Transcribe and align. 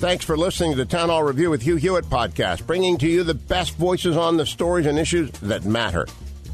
Thanks 0.00 0.24
for 0.24 0.34
listening 0.34 0.70
to 0.70 0.78
the 0.78 0.86
Town 0.86 1.10
Hall 1.10 1.22
Review 1.22 1.50
with 1.50 1.60
Hugh 1.60 1.76
Hewitt 1.76 2.06
podcast, 2.06 2.66
bringing 2.66 2.96
to 2.96 3.06
you 3.06 3.22
the 3.22 3.34
best 3.34 3.76
voices 3.76 4.16
on 4.16 4.38
the 4.38 4.46
stories 4.46 4.86
and 4.86 4.98
issues 4.98 5.30
that 5.40 5.66
matter. 5.66 6.06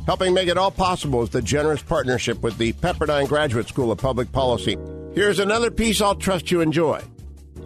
Helping 0.04 0.34
make 0.34 0.48
it 0.48 0.58
all 0.58 0.72
possible 0.72 1.22
is 1.22 1.30
the 1.30 1.40
generous 1.40 1.80
partnership 1.80 2.42
with 2.42 2.58
the 2.58 2.72
Pepperdine 2.72 3.28
Graduate 3.28 3.68
School 3.68 3.92
of 3.92 3.98
Public 3.98 4.32
Policy. 4.32 4.76
Here's 5.14 5.38
another 5.38 5.70
piece 5.70 6.00
I'll 6.00 6.16
trust 6.16 6.50
you 6.50 6.60
enjoy. 6.60 7.00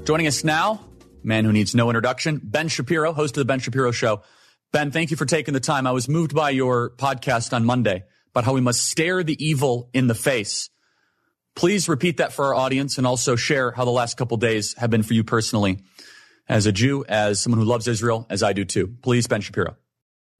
Joining 0.05 0.27
us 0.27 0.45
now, 0.45 0.84
man 1.23 1.47
who 1.47 1.53
needs 1.53 1.75
no 1.75 1.89
introduction, 1.89 2.42
Ben 2.45 2.69
Shapiro, 2.69 3.15
host 3.15 3.39
of 3.39 3.41
the 3.41 3.47
Ben 3.47 3.61
Shapiro 3.61 3.91
Show. 3.91 4.20
Ben, 4.73 4.91
thank 4.91 5.11
you 5.11 5.17
for 5.17 5.25
taking 5.25 5.55
the 5.55 5.61
time. 5.61 5.87
I 5.87 5.92
was 5.92 6.11
moved 6.11 6.34
by 6.34 6.51
your 6.51 6.91
podcast 6.91 7.55
on 7.55 7.65
Monday 7.65 8.05
about 8.33 8.45
how 8.45 8.53
we 8.53 8.61
must 8.61 8.87
stare 8.87 9.23
the 9.23 9.42
evil 9.42 9.89
in 9.95 10.09
the 10.09 10.15
face 10.15 10.69
Please 11.57 11.89
repeat 11.89 12.19
that 12.19 12.33
for 12.33 12.47
our 12.47 12.55
audience 12.55 12.99
and 12.99 13.07
also 13.07 13.37
share 13.37 13.73
how 13.73 13.85
the 13.85 13.91
last 13.91 14.17
couple 14.17 14.37
days 14.37 14.75
have 14.79 14.91
been 14.91 15.03
for 15.03 15.15
you 15.15 15.25
personally 15.25 15.81
as 16.49 16.67
a 16.67 16.73
Jew, 16.73 17.05
as 17.09 17.41
someone 17.41 17.61
who 17.61 17.67
loves 17.67 17.87
Israel, 17.87 18.27
as 18.31 18.42
I 18.42 18.53
do 18.53 18.65
too. 18.65 18.95
Please, 19.03 19.27
Ben 19.27 19.41
Shapiro. 19.41 19.77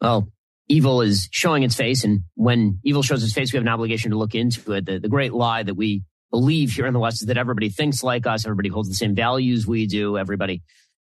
Well, 0.01 0.29
evil 0.69 1.03
is 1.03 1.29
showing 1.31 1.63
its 1.63 1.75
face. 1.75 2.05
And 2.05 2.23
when 2.35 2.81
evil 2.85 3.03
shows 3.03 3.23
its 3.23 3.33
face, 3.33 3.53
we 3.53 3.59
have 3.59 3.65
an 3.65 3.69
obligation 3.69 4.13
to 4.13 4.19
look 4.19 4.35
into 4.35 4.73
it. 4.73 4.87
The, 4.87 4.99
the 4.99 5.09
great 5.09 5.33
lie 5.33 5.63
that 5.63 5.75
we 5.75 6.03
believe 6.31 6.73
here 6.73 6.87
in 6.87 6.95
the 6.95 7.01
West 7.01 7.23
is 7.23 7.29
that 7.29 7.37
everybody 7.37 7.69
thinks 7.69 8.03
like 8.03 8.27
us. 8.27 8.47
Everybody 8.47 8.69
holds 8.69 8.89
the 8.89 8.95
same 8.95 9.15
values 9.15 9.67
we 9.67 9.87
do. 9.87 10.17
Everybody 10.17 10.63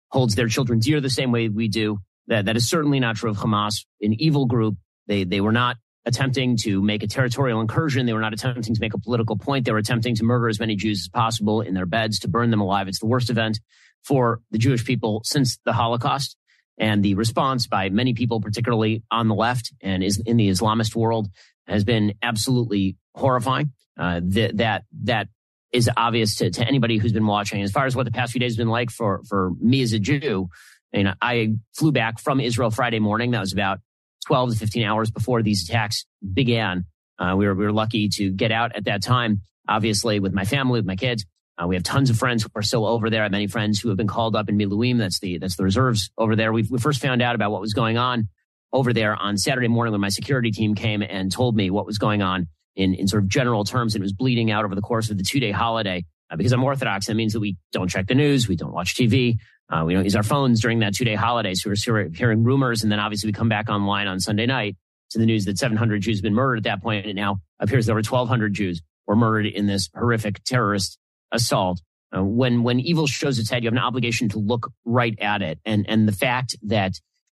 holds 0.10 0.36
their 0.36 0.48
children 0.48 0.80
dear 0.80 1.02
the 1.02 1.10
same 1.10 1.32
way 1.32 1.50
we 1.50 1.68
do. 1.68 2.00
That, 2.28 2.46
that 2.46 2.56
is 2.56 2.70
certainly 2.70 3.00
not 3.00 3.18
true 3.18 3.30
of 3.30 3.38
Hamas, 3.38 3.86
an 4.02 4.14
evil 4.14 4.46
group. 4.46 4.78
They, 5.08 5.24
they 5.24 5.42
were 5.42 5.52
not 5.52 5.78
attempting 6.06 6.58
to 6.58 6.82
make 6.82 7.04
a 7.04 7.08
territorial 7.08 7.62
incursion. 7.62 8.06
They 8.06 8.14
were 8.14 8.22
not 8.22 8.34
attempting 8.34 8.76
to 8.76 8.82
make 8.82 8.94
a 8.94 9.00
political 9.00 9.38
point. 9.38 9.66
They 9.66 9.72
were 9.72 9.80
attempting 9.80 10.16
to 10.16 10.24
murder 10.24 10.48
as 10.48 10.60
many 10.60 10.76
Jews 10.76 11.02
as 11.02 11.08
possible 11.10 11.62
in 11.62 11.74
their 11.74 11.86
beds, 11.86 12.20
to 12.20 12.28
burn 12.28 12.52
them 12.52 12.62
alive. 12.62 12.88
It's 12.88 13.00
the 13.00 13.08
worst 13.08 13.30
event 13.30 13.60
for 14.04 14.42
the 14.52 14.58
Jewish 14.58 14.86
people 14.86 15.22
since 15.24 15.58
the 15.66 15.74
Holocaust. 15.74 16.38
And 16.78 17.04
the 17.04 17.16
response 17.16 17.68
by 17.68 17.90
many 17.90 18.14
people, 18.14 18.42
particularly 18.42 19.04
on 19.10 19.28
the 19.28 19.36
left 19.36 19.74
and 19.82 20.04
is 20.04 20.22
in 20.26 20.38
the 20.38 20.50
Islamist 20.50 20.96
world, 20.96 21.30
has 21.68 21.84
been 21.84 22.14
absolutely 22.22 22.98
horrifying. 23.16 23.72
Uh, 23.98 24.20
that 24.24 24.58
that 24.58 24.84
that 25.04 25.30
is 25.72 25.90
obvious 25.96 26.36
to, 26.36 26.50
to 26.50 26.68
anybody 26.68 26.98
who's 26.98 27.14
been 27.14 27.26
watching. 27.26 27.62
As 27.62 27.72
far 27.72 27.86
as 27.86 27.96
what 27.96 28.04
the 28.04 28.12
past 28.12 28.34
few 28.34 28.40
days 28.40 28.54
have 28.54 28.58
been 28.58 28.68
like 28.68 28.92
for 28.92 29.22
for 29.28 29.52
me 29.62 29.82
as 29.82 29.94
a 29.94 30.00
Jew, 30.00 30.50
know, 30.94 31.14
I 31.22 31.54
flew 31.74 31.92
back 31.92 32.20
from 32.20 32.40
Israel 32.40 32.72
Friday 32.72 33.00
morning. 33.00 33.32
That 33.32 33.40
was 33.40 33.54
about 33.54 33.80
12 34.26 34.52
to 34.52 34.58
15 34.58 34.84
hours 34.84 35.12
before 35.12 35.42
these 35.42 35.68
attacks 35.68 36.06
began. 36.34 36.86
Uh, 37.18 37.36
we 37.38 37.48
were, 37.48 37.56
we 37.56 37.66
were 37.66 37.72
lucky 37.72 38.10
to 38.10 38.32
get 38.32 38.52
out 38.52 38.76
at 38.76 38.86
that 38.86 39.02
time, 39.02 39.42
obviously 39.68 40.20
with 40.20 40.34
my 40.34 40.46
family, 40.46 40.80
with 40.80 40.86
my 40.86 40.96
kids. 40.96 41.26
Uh, 41.58 41.68
we 41.68 41.76
have 41.76 41.84
tons 41.84 42.10
of 42.10 42.18
friends 42.18 42.44
who 42.44 42.50
are 42.56 42.62
still 42.62 42.86
over 42.86 43.10
there. 43.10 43.22
I 43.22 43.26
have 43.26 43.32
many 43.32 43.48
friends 43.48 43.80
who 43.80 43.88
have 43.90 43.98
been 43.98 44.08
called 44.08 44.36
up 44.36 44.50
in 44.50 44.58
Miluim. 44.58 44.98
That's 44.98 45.20
the, 45.20 45.38
that's 45.38 45.56
the 45.56 45.64
reserves 45.64 46.12
over 46.18 46.36
there. 46.36 46.52
we 46.52 46.64
we 46.70 46.80
first 46.80 47.02
found 47.02 47.22
out 47.22 47.36
about 47.36 47.52
what 47.52 47.62
was 47.62 47.74
going 47.74 47.98
on 47.98 48.28
over 48.74 48.92
there 48.92 49.16
on 49.16 49.38
Saturday 49.38 49.70
morning 49.70 49.94
when 49.94 50.02
my 50.02 50.10
security 50.10 50.52
team 50.52 50.76
came 50.76 51.02
and 51.02 51.32
told 51.32 51.56
me 51.56 51.70
what 51.70 51.86
was 51.86 51.98
going 51.98 52.22
on 52.22 52.50
in, 52.76 52.94
in 52.94 53.08
sort 53.08 53.24
of 53.24 53.30
general 53.30 53.64
terms. 53.64 53.96
And 53.96 54.02
it 54.02 54.06
was 54.06 54.12
bleeding 54.12 54.52
out 54.52 54.66
over 54.66 54.76
the 54.76 54.82
course 54.82 55.10
of 55.10 55.18
the 55.18 55.24
two 55.24 55.40
day 55.40 55.52
holiday. 55.52 56.04
Uh, 56.30 56.36
because 56.36 56.52
I'm 56.52 56.64
Orthodox, 56.64 57.06
that 57.06 57.14
means 57.14 57.34
that 57.34 57.40
we 57.40 57.56
don't 57.72 57.88
check 57.88 58.08
the 58.08 58.16
news. 58.16 58.48
We 58.48 58.56
don't 58.56 58.74
watch 58.74 58.96
TV. 58.96 59.38
Uh, 59.70 59.84
we 59.86 59.94
don't 59.94 60.04
use 60.04 60.16
our 60.16 60.24
phones 60.24 60.62
during 60.62 60.80
that 60.80 60.94
two 60.94 61.06
day 61.06 61.16
holiday. 61.16 61.54
So 61.56 61.70
we're 61.70 62.10
hearing 62.10 62.44
rumors. 62.44 62.84
And 62.84 62.92
then 62.92 63.00
obviously 63.00 63.28
we 63.30 63.34
come 63.34 63.50
back 63.50 63.70
online 63.70 64.08
on 64.08 64.20
Sunday 64.20 64.46
night 64.46 64.76
to 65.12 65.20
the 65.20 65.26
news 65.26 65.46
that 65.46 65.58
700 65.58 66.02
Jews 66.02 66.18
have 66.18 66.24
been 66.24 66.34
murdered 66.34 66.58
at 66.58 66.64
that 66.64 66.84
point. 66.84 67.06
And 67.06 67.12
it 67.12 67.20
now 67.20 67.38
appears 67.60 67.86
there 67.86 67.96
were 67.96 68.02
1,200 68.02 68.54
Jews 68.54 68.82
were 69.08 69.16
murdered 69.16 69.48
in 69.48 69.66
this 69.66 69.90
horrific 69.96 70.44
terrorist 70.44 70.98
assault. 71.32 71.82
Uh, 72.16 72.24
when, 72.24 72.64
when 72.64 72.80
evil 72.80 73.08
shows 73.08 73.40
its 73.40 73.50
head, 73.50 73.64
you 73.64 73.68
have 73.68 73.74
an 73.74 73.80
obligation 73.80 74.30
to 74.30 74.40
look 74.40 74.72
right 74.86 75.18
at 75.20 75.42
it. 75.42 75.60
And, 75.66 75.86
and 75.90 76.08
the 76.08 76.12
fact 76.12 76.56
that 76.64 76.94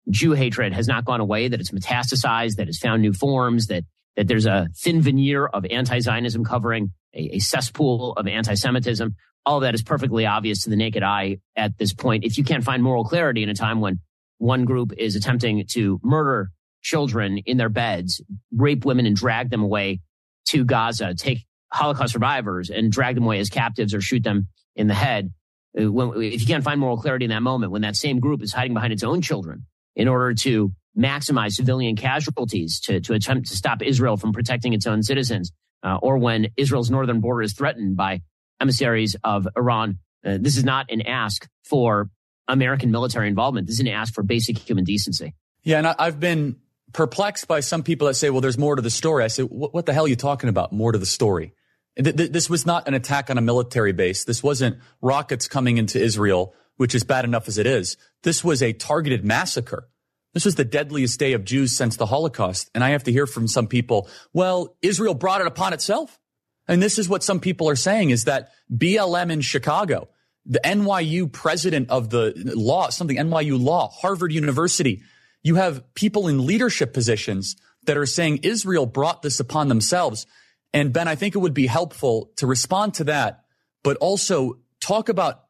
Jew 0.09 0.33
hatred 0.33 0.73
has 0.73 0.87
not 0.87 1.05
gone 1.05 1.19
away, 1.19 1.47
that 1.47 1.59
it's 1.59 1.71
metastasized, 1.71 2.55
that 2.55 2.67
it's 2.67 2.77
found 2.77 3.01
new 3.01 3.13
forms, 3.13 3.67
that, 3.67 3.83
that 4.15 4.27
there's 4.27 4.45
a 4.45 4.67
thin 4.75 5.01
veneer 5.01 5.45
of 5.47 5.65
anti-Zionism 5.65 6.43
covering 6.45 6.91
a, 7.13 7.35
a 7.35 7.39
cesspool 7.39 8.13
of 8.13 8.27
anti-Semitism 8.27 9.15
all 9.47 9.61
that 9.61 9.73
is 9.73 9.81
perfectly 9.81 10.25
obvious 10.25 10.63
to 10.63 10.69
the 10.69 10.75
naked 10.75 11.03
eye 11.03 11.37
at 11.55 11.77
this 11.77 11.93
point. 11.93 12.25
If 12.25 12.37
you 12.37 12.43
can't 12.43 12.65
find 12.65 12.83
moral 12.83 13.05
clarity 13.05 13.43
in 13.43 13.49
a 13.49 13.53
time 13.53 13.79
when 13.79 14.01
one 14.39 14.65
group 14.65 14.91
is 14.97 15.15
attempting 15.15 15.65
to 15.69 16.01
murder 16.03 16.51
children 16.81 17.37
in 17.37 17.55
their 17.55 17.69
beds, 17.69 18.21
rape 18.53 18.83
women 18.83 19.05
and 19.05 19.15
drag 19.15 19.49
them 19.49 19.63
away 19.63 20.01
to 20.49 20.65
Gaza, 20.65 21.15
take 21.15 21.45
Holocaust 21.71 22.11
survivors 22.11 22.69
and 22.69 22.91
drag 22.91 23.15
them 23.15 23.23
away 23.23 23.39
as 23.39 23.49
captives 23.49 23.93
or 23.93 24.01
shoot 24.01 24.21
them 24.21 24.49
in 24.75 24.87
the 24.87 24.93
head. 24.93 25.31
Uh, 25.79 25.89
when, 25.89 26.21
if 26.21 26.41
you 26.41 26.47
can't 26.47 26.63
find 26.65 26.81
moral 26.81 26.97
clarity 26.97 27.23
in 27.23 27.31
that 27.31 27.41
moment, 27.41 27.71
when 27.71 27.83
that 27.83 27.95
same 27.95 28.19
group 28.19 28.43
is 28.43 28.51
hiding 28.51 28.73
behind 28.73 28.91
its 28.91 29.03
own 29.03 29.21
children 29.21 29.65
in 29.95 30.09
order 30.09 30.33
to 30.33 30.73
maximize 30.97 31.53
civilian 31.53 31.95
casualties, 31.95 32.81
to, 32.81 32.99
to 32.99 33.13
attempt 33.13 33.47
to 33.47 33.55
stop 33.55 33.81
Israel 33.81 34.17
from 34.17 34.33
protecting 34.33 34.73
its 34.73 34.85
own 34.85 35.03
citizens, 35.03 35.53
uh, 35.83 35.97
or 36.01 36.17
when 36.17 36.49
Israel's 36.57 36.91
northern 36.91 37.21
border 37.21 37.43
is 37.43 37.53
threatened 37.53 37.95
by 37.95 38.21
emissaries 38.59 39.15
of 39.23 39.47
Iran. 39.57 39.99
Uh, 40.25 40.37
this 40.39 40.57
is 40.57 40.63
not 40.63 40.87
an 40.89 41.01
ask 41.01 41.47
for 41.63 42.09
American 42.47 42.91
military 42.91 43.27
involvement. 43.27 43.67
This 43.67 43.75
is 43.75 43.79
an 43.81 43.87
ask 43.87 44.13
for 44.13 44.23
basic 44.23 44.57
human 44.57 44.83
decency. 44.83 45.33
Yeah, 45.63 45.77
and 45.79 45.87
I've 45.87 46.19
been 46.19 46.57
perplexed 46.93 47.47
by 47.47 47.59
some 47.59 47.83
people 47.83 48.07
that 48.07 48.13
say, 48.13 48.29
well, 48.29 48.41
there's 48.41 48.57
more 48.57 48.75
to 48.75 48.81
the 48.81 48.89
story. 48.89 49.23
I 49.23 49.27
say, 49.27 49.43
what 49.43 49.85
the 49.85 49.93
hell 49.93 50.05
are 50.05 50.07
you 50.07 50.15
talking 50.15 50.49
about? 50.49 50.71
More 50.71 50.91
to 50.91 50.97
the 50.97 51.05
story. 51.05 51.53
This 51.95 52.49
was 52.49 52.65
not 52.65 52.87
an 52.87 52.93
attack 52.93 53.29
on 53.29 53.37
a 53.37 53.41
military 53.41 53.91
base. 53.91 54.23
This 54.23 54.43
wasn't 54.43 54.77
rockets 55.01 55.47
coming 55.47 55.77
into 55.77 55.99
Israel, 55.99 56.53
which 56.77 56.95
is 56.95 57.03
bad 57.03 57.25
enough 57.25 57.47
as 57.47 57.57
it 57.57 57.65
is. 57.67 57.97
This 58.23 58.43
was 58.43 58.61
a 58.61 58.71
targeted 58.71 59.25
massacre. 59.25 59.89
This 60.33 60.45
was 60.45 60.55
the 60.55 60.65
deadliest 60.65 61.19
day 61.19 61.33
of 61.33 61.43
Jews 61.43 61.75
since 61.75 61.97
the 61.97 62.05
Holocaust. 62.05 62.69
And 62.75 62.83
I 62.83 62.91
have 62.91 63.03
to 63.05 63.11
hear 63.11 63.25
from 63.25 63.47
some 63.47 63.67
people, 63.67 64.07
well, 64.31 64.75
Israel 64.81 65.15
brought 65.15 65.41
it 65.41 65.47
upon 65.47 65.73
itself. 65.73 66.19
And 66.67 66.81
this 66.81 66.99
is 66.99 67.07
what 67.07 67.23
some 67.23 67.39
people 67.39 67.69
are 67.69 67.75
saying 67.75 68.09
is 68.09 68.25
that 68.25 68.49
BLM 68.71 69.31
in 69.31 69.41
Chicago, 69.41 70.09
the 70.45 70.59
NYU 70.63 71.31
president 71.31 71.89
of 71.89 72.09
the 72.09 72.33
law, 72.55 72.89
something 72.89 73.17
NYU 73.17 73.61
law, 73.61 73.89
Harvard 73.89 74.31
University, 74.31 75.01
you 75.43 75.55
have 75.55 75.93
people 75.93 76.27
in 76.27 76.45
leadership 76.45 76.93
positions 76.93 77.55
that 77.85 77.97
are 77.97 78.05
saying 78.05 78.39
Israel 78.43 78.85
brought 78.85 79.21
this 79.21 79.39
upon 79.39 79.67
themselves. 79.67 80.25
And 80.73 80.91
Ben, 80.91 81.07
I 81.07 81.15
think 81.15 81.35
it 81.35 81.39
would 81.39 81.53
be 81.53 81.67
helpful 81.67 82.31
to 82.37 82.47
respond 82.47 82.95
to 82.95 83.05
that, 83.05 83.45
but 83.83 83.97
also 83.97 84.59
talk 84.79 85.09
about 85.09 85.43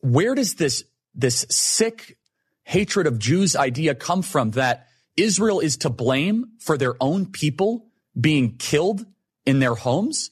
where 0.00 0.34
does 0.34 0.54
this, 0.54 0.84
this 1.14 1.46
sick 1.50 2.18
hatred 2.64 3.06
of 3.06 3.18
Jews 3.18 3.56
idea 3.56 3.94
come 3.94 4.22
from 4.22 4.52
that 4.52 4.86
Israel 5.16 5.60
is 5.60 5.78
to 5.78 5.90
blame 5.90 6.52
for 6.60 6.76
their 6.76 6.94
own 7.00 7.26
people 7.26 7.86
being 8.18 8.56
killed 8.56 9.06
in 9.46 9.58
their 9.58 9.74
homes? 9.74 10.30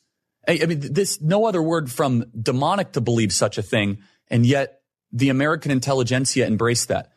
I, 0.49 0.67
mean, 0.67 0.81
this, 0.81 1.21
no 1.21 1.47
other 1.47 1.63
word 1.63 1.91
from 1.91 2.25
demonic 2.41 2.93
to 2.93 3.01
believe 3.01 3.33
such 3.33 3.59
a 3.59 3.63
thing. 3.63 3.99
And 4.29 4.47
yet 4.47 4.81
the 5.13 5.29
American 5.29 5.71
intelligentsia 5.71 6.47
embraced 6.47 6.89
that. 6.89 7.13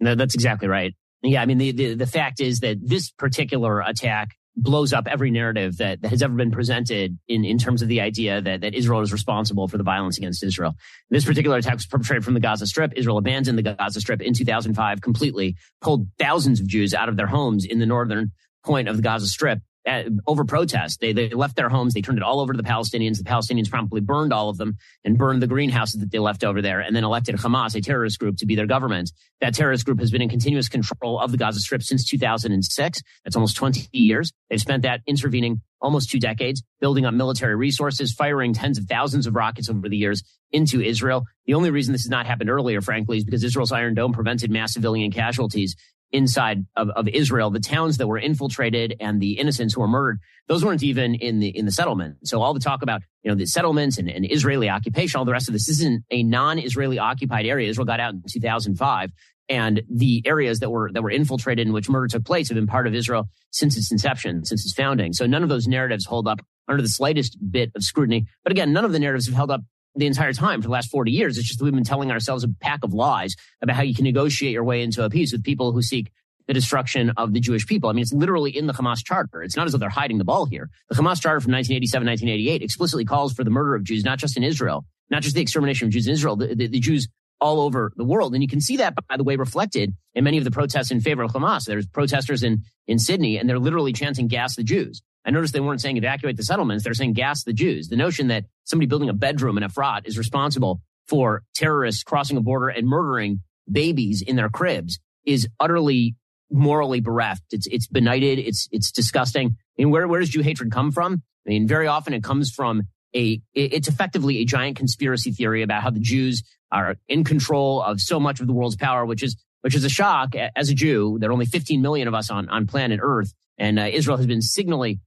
No, 0.00 0.14
that's 0.14 0.34
exactly 0.34 0.68
right. 0.68 0.94
Yeah. 1.22 1.40
I 1.40 1.46
mean, 1.46 1.58
the, 1.58 1.72
the, 1.72 1.94
the 1.94 2.06
fact 2.06 2.40
is 2.40 2.60
that 2.60 2.76
this 2.82 3.10
particular 3.10 3.80
attack 3.80 4.30
blows 4.56 4.92
up 4.92 5.06
every 5.08 5.30
narrative 5.30 5.78
that, 5.78 6.02
that 6.02 6.08
has 6.08 6.22
ever 6.22 6.34
been 6.34 6.50
presented 6.50 7.18
in, 7.26 7.44
in 7.44 7.58
terms 7.58 7.82
of 7.82 7.88
the 7.88 8.00
idea 8.00 8.40
that, 8.40 8.60
that 8.60 8.74
Israel 8.74 9.00
is 9.00 9.12
responsible 9.12 9.66
for 9.66 9.78
the 9.78 9.82
violence 9.82 10.16
against 10.16 10.44
Israel. 10.44 10.74
This 11.10 11.24
particular 11.24 11.56
attack 11.56 11.74
was 11.74 11.86
perpetrated 11.86 12.24
from 12.24 12.34
the 12.34 12.40
Gaza 12.40 12.66
Strip. 12.66 12.92
Israel 12.94 13.18
abandoned 13.18 13.58
the 13.58 13.62
Gaza 13.62 14.00
Strip 14.00 14.20
in 14.20 14.32
2005 14.32 15.00
completely, 15.00 15.56
pulled 15.80 16.06
thousands 16.18 16.60
of 16.60 16.68
Jews 16.68 16.94
out 16.94 17.08
of 17.08 17.16
their 17.16 17.26
homes 17.26 17.64
in 17.64 17.80
the 17.80 17.86
northern 17.86 18.30
point 18.64 18.88
of 18.88 18.96
the 18.96 19.02
Gaza 19.02 19.26
Strip 19.26 19.60
uh, 19.86 20.04
over 20.26 20.44
protest. 20.44 21.00
They, 21.00 21.12
they 21.12 21.28
left 21.30 21.56
their 21.56 21.68
homes. 21.68 21.94
They 21.94 22.00
turned 22.00 22.18
it 22.18 22.24
all 22.24 22.40
over 22.40 22.52
to 22.52 22.56
the 22.56 22.68
Palestinians. 22.68 23.18
The 23.18 23.24
Palestinians 23.24 23.70
promptly 23.70 24.00
burned 24.00 24.32
all 24.32 24.48
of 24.48 24.56
them 24.56 24.76
and 25.04 25.18
burned 25.18 25.42
the 25.42 25.46
greenhouses 25.46 26.00
that 26.00 26.10
they 26.10 26.18
left 26.18 26.44
over 26.44 26.62
there 26.62 26.80
and 26.80 26.94
then 26.94 27.04
elected 27.04 27.36
Hamas, 27.36 27.74
a 27.74 27.80
terrorist 27.80 28.18
group, 28.18 28.36
to 28.38 28.46
be 28.46 28.54
their 28.54 28.66
government. 28.66 29.12
That 29.40 29.54
terrorist 29.54 29.84
group 29.84 30.00
has 30.00 30.10
been 30.10 30.22
in 30.22 30.28
continuous 30.28 30.68
control 30.68 31.20
of 31.20 31.32
the 31.32 31.38
Gaza 31.38 31.60
Strip 31.60 31.82
since 31.82 32.08
2006. 32.08 33.02
That's 33.24 33.36
almost 33.36 33.56
20 33.56 33.88
years. 33.92 34.32
They've 34.48 34.60
spent 34.60 34.82
that 34.82 35.00
intervening 35.06 35.60
almost 35.80 36.10
two 36.10 36.18
decades, 36.18 36.62
building 36.80 37.04
up 37.04 37.12
military 37.12 37.54
resources, 37.54 38.12
firing 38.12 38.54
tens 38.54 38.78
of 38.78 38.86
thousands 38.86 39.26
of 39.26 39.34
rockets 39.34 39.68
over 39.68 39.88
the 39.88 39.96
years 39.96 40.22
into 40.50 40.80
Israel. 40.80 41.24
The 41.46 41.54
only 41.54 41.70
reason 41.70 41.92
this 41.92 42.04
has 42.04 42.10
not 42.10 42.26
happened 42.26 42.48
earlier, 42.48 42.80
frankly, 42.80 43.18
is 43.18 43.24
because 43.24 43.44
Israel's 43.44 43.72
Iron 43.72 43.94
Dome 43.94 44.12
prevented 44.12 44.50
mass 44.50 44.72
civilian 44.72 45.10
casualties 45.10 45.76
inside 46.14 46.64
of, 46.76 46.88
of 46.90 47.08
Israel, 47.08 47.50
the 47.50 47.60
towns 47.60 47.98
that 47.98 48.06
were 48.06 48.18
infiltrated 48.18 48.94
and 49.00 49.20
the 49.20 49.32
innocents 49.32 49.74
who 49.74 49.80
were 49.80 49.88
murdered, 49.88 50.20
those 50.46 50.64
weren't 50.64 50.82
even 50.82 51.14
in 51.16 51.40
the 51.40 51.48
in 51.48 51.66
the 51.66 51.72
settlement. 51.72 52.16
So 52.26 52.40
all 52.40 52.54
the 52.54 52.60
talk 52.60 52.82
about 52.82 53.02
you 53.22 53.30
know 53.30 53.36
the 53.36 53.46
settlements 53.46 53.98
and, 53.98 54.08
and 54.08 54.24
Israeli 54.30 54.70
occupation, 54.70 55.18
all 55.18 55.24
the 55.24 55.32
rest 55.32 55.48
of 55.48 55.52
this, 55.52 55.66
this 55.66 55.80
isn't 55.80 56.04
a 56.10 56.22
non-Israeli 56.22 56.98
occupied 56.98 57.46
area. 57.46 57.68
Israel 57.68 57.84
got 57.84 58.00
out 58.00 58.14
in 58.14 58.22
2005, 58.30 59.10
and 59.48 59.82
the 59.90 60.22
areas 60.24 60.60
that 60.60 60.70
were 60.70 60.90
that 60.92 61.02
were 61.02 61.10
infiltrated 61.10 61.66
in 61.66 61.72
which 61.72 61.88
murder 61.88 62.06
took 62.06 62.24
place 62.24 62.48
have 62.48 62.54
been 62.56 62.66
part 62.66 62.86
of 62.86 62.94
Israel 62.94 63.28
since 63.50 63.76
its 63.76 63.90
inception, 63.90 64.44
since 64.44 64.64
its 64.64 64.72
founding. 64.72 65.12
So 65.12 65.26
none 65.26 65.42
of 65.42 65.48
those 65.48 65.66
narratives 65.66 66.06
hold 66.06 66.28
up 66.28 66.40
under 66.68 66.80
the 66.80 66.88
slightest 66.88 67.36
bit 67.50 67.72
of 67.74 67.82
scrutiny. 67.82 68.26
But 68.42 68.52
again, 68.52 68.72
none 68.72 68.84
of 68.84 68.92
the 68.92 68.98
narratives 68.98 69.26
have 69.26 69.34
held 69.34 69.50
up 69.50 69.62
the 69.94 70.06
entire 70.06 70.32
time 70.32 70.60
for 70.60 70.68
the 70.68 70.72
last 70.72 70.90
40 70.90 71.10
years. 71.10 71.38
It's 71.38 71.46
just 71.46 71.62
we've 71.62 71.72
been 71.72 71.84
telling 71.84 72.10
ourselves 72.10 72.44
a 72.44 72.48
pack 72.48 72.84
of 72.84 72.92
lies 72.92 73.34
about 73.62 73.76
how 73.76 73.82
you 73.82 73.94
can 73.94 74.04
negotiate 74.04 74.52
your 74.52 74.64
way 74.64 74.82
into 74.82 75.04
a 75.04 75.10
peace 75.10 75.32
with 75.32 75.44
people 75.44 75.72
who 75.72 75.82
seek 75.82 76.10
the 76.46 76.52
destruction 76.52 77.10
of 77.16 77.32
the 77.32 77.40
Jewish 77.40 77.66
people. 77.66 77.88
I 77.88 77.92
mean, 77.92 78.02
it's 78.02 78.12
literally 78.12 78.56
in 78.56 78.66
the 78.66 78.72
Hamas 78.72 79.04
charter. 79.04 79.42
It's 79.42 79.56
not 79.56 79.66
as 79.66 79.72
though 79.72 79.78
they're 79.78 79.88
hiding 79.88 80.18
the 80.18 80.24
ball 80.24 80.46
here. 80.46 80.68
The 80.90 80.96
Hamas 80.96 81.20
charter 81.22 81.40
from 81.40 81.52
1987, 81.52 82.06
1988 82.06 82.62
explicitly 82.62 83.04
calls 83.04 83.32
for 83.32 83.44
the 83.44 83.50
murder 83.50 83.74
of 83.74 83.84
Jews, 83.84 84.04
not 84.04 84.18
just 84.18 84.36
in 84.36 84.42
Israel, 84.42 84.84
not 85.10 85.22
just 85.22 85.34
the 85.34 85.40
extermination 85.40 85.86
of 85.86 85.92
Jews 85.92 86.06
in 86.06 86.12
Israel, 86.12 86.36
the, 86.36 86.54
the, 86.54 86.66
the 86.66 86.80
Jews 86.80 87.08
all 87.40 87.60
over 87.60 87.92
the 87.96 88.04
world. 88.04 88.34
And 88.34 88.42
you 88.42 88.48
can 88.48 88.60
see 88.60 88.78
that, 88.78 88.94
by 89.08 89.16
the 89.16 89.24
way, 89.24 89.36
reflected 89.36 89.94
in 90.14 90.24
many 90.24 90.38
of 90.38 90.44
the 90.44 90.50
protests 90.50 90.90
in 90.90 91.00
favor 91.00 91.22
of 91.22 91.32
Hamas. 91.32 91.64
There's 91.64 91.86
protesters 91.86 92.42
in, 92.42 92.62
in 92.86 92.98
Sydney, 92.98 93.38
and 93.38 93.48
they're 93.48 93.58
literally 93.58 93.92
chanting, 93.92 94.28
gas 94.28 94.56
the 94.56 94.64
Jews. 94.64 95.02
I 95.24 95.30
noticed 95.30 95.54
they 95.54 95.60
weren't 95.60 95.80
saying 95.80 95.96
evacuate 95.96 96.36
the 96.36 96.42
settlements. 96.42 96.84
They're 96.84 96.94
saying 96.94 97.14
gas 97.14 97.44
the 97.44 97.52
Jews. 97.52 97.88
The 97.88 97.96
notion 97.96 98.28
that 98.28 98.44
somebody 98.64 98.86
building 98.86 99.08
a 99.08 99.14
bedroom 99.14 99.56
in 99.56 99.64
Efrat 99.64 100.06
is 100.06 100.18
responsible 100.18 100.80
for 101.06 101.42
terrorists 101.54 102.02
crossing 102.02 102.36
a 102.36 102.40
border 102.40 102.68
and 102.68 102.86
murdering 102.86 103.40
babies 103.70 104.22
in 104.22 104.36
their 104.36 104.48
cribs 104.50 104.98
is 105.24 105.48
utterly 105.58 106.16
morally 106.50 107.00
bereft. 107.00 107.42
It's, 107.50 107.66
it's 107.66 107.86
benighted. 107.86 108.38
It's, 108.38 108.68
it's 108.70 108.92
disgusting. 108.92 109.48
I 109.48 109.82
mean, 109.82 109.90
where, 109.90 110.06
where 110.06 110.20
does 110.20 110.28
Jew 110.28 110.42
hatred 110.42 110.70
come 110.70 110.92
from? 110.92 111.22
I 111.46 111.50
mean, 111.50 111.66
very 111.66 111.86
often 111.86 112.12
it 112.14 112.22
comes 112.22 112.50
from 112.50 112.82
a, 113.14 113.40
it's 113.54 113.88
effectively 113.88 114.38
a 114.38 114.44
giant 114.44 114.76
conspiracy 114.76 115.30
theory 115.30 115.62
about 115.62 115.82
how 115.82 115.90
the 115.90 116.00
Jews 116.00 116.42
are 116.70 116.96
in 117.08 117.24
control 117.24 117.82
of 117.82 118.00
so 118.00 118.18
much 118.18 118.40
of 118.40 118.46
the 118.46 118.52
world's 118.52 118.76
power, 118.76 119.06
which 119.06 119.22
is, 119.22 119.36
which 119.62 119.74
is 119.74 119.84
a 119.84 119.88
shock 119.88 120.34
as 120.56 120.68
a 120.68 120.74
Jew. 120.74 121.16
There 121.20 121.30
are 121.30 121.32
only 121.32 121.46
15 121.46 121.80
million 121.80 122.08
of 122.08 122.14
us 122.14 122.30
on, 122.30 122.48
on 122.48 122.66
planet 122.66 123.00
Earth. 123.02 123.32
And 123.56 123.78
uh, 123.78 123.88
Israel 123.90 124.16
has 124.16 124.26
been 124.26 124.42
signally 124.42 125.00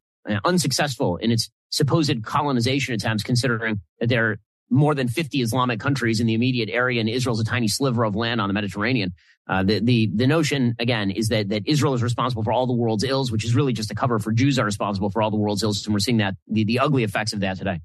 unsuccessful 0.46 1.18
in 1.18 1.32
its 1.32 1.50
supposed 1.70 2.24
colonization 2.24 2.94
attempts, 2.94 3.24
considering 3.24 3.82
that 4.00 4.10
there 4.10 4.32
are 4.32 4.38
more 4.70 4.94
than 4.94 5.08
50 5.08 5.42
Islamic 5.42 5.80
countries 5.80 6.20
in 6.20 6.28
the 6.28 6.34
immediate 6.34 6.70
area, 6.70 7.00
and 7.00 7.10
Israel's 7.10 7.40
a 7.40 7.46
tiny 7.46 7.68
sliver 7.68 8.04
of 8.04 8.16
land 8.16 8.42
on 8.42 8.50
the 8.50 8.54
Mediterranean. 8.54 9.14
Uh, 9.48 9.64
the, 9.64 9.80
the, 9.80 10.08
the 10.14 10.28
notion, 10.28 10.76
again, 10.78 11.10
is 11.10 11.30
that, 11.30 11.48
that 11.50 11.64
Israel 11.66 11.94
is 11.94 12.04
responsible 12.04 12.44
for 12.44 12.52
all 12.52 12.68
the 12.68 12.74
world's 12.74 13.04
ills, 13.04 13.32
which 13.32 13.46
is 13.46 13.56
really 13.56 13.72
just 13.72 13.90
a 13.92 13.96
cover 13.96 14.20
for 14.20 14.34
Jews 14.34 14.60
are 14.60 14.66
responsible 14.66 15.10
for 15.10 15.22
all 15.22 15.32
the 15.32 15.38
world's 15.38 15.64
ills. 15.64 15.86
And 15.86 15.94
we're 15.94 16.00
seeing 16.00 16.18
that, 16.18 16.36
the, 16.48 16.66
the 16.66 16.80
ugly 16.80 17.04
effects 17.04 17.32
of 17.32 17.40
that 17.40 17.58
today. 17.58 17.80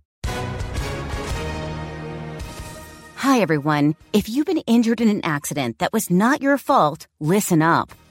Hi, 3.17 3.41
everyone. 3.41 3.95
If 4.13 4.29
you've 4.29 4.47
been 4.47 4.59
injured 4.67 5.01
in 5.01 5.09
an 5.09 5.21
accident 5.25 5.79
that 5.79 5.93
was 5.93 6.11
not 6.11 6.43
your 6.43 6.59
fault, 6.59 7.07
listen 7.21 7.63
up. 7.63 7.93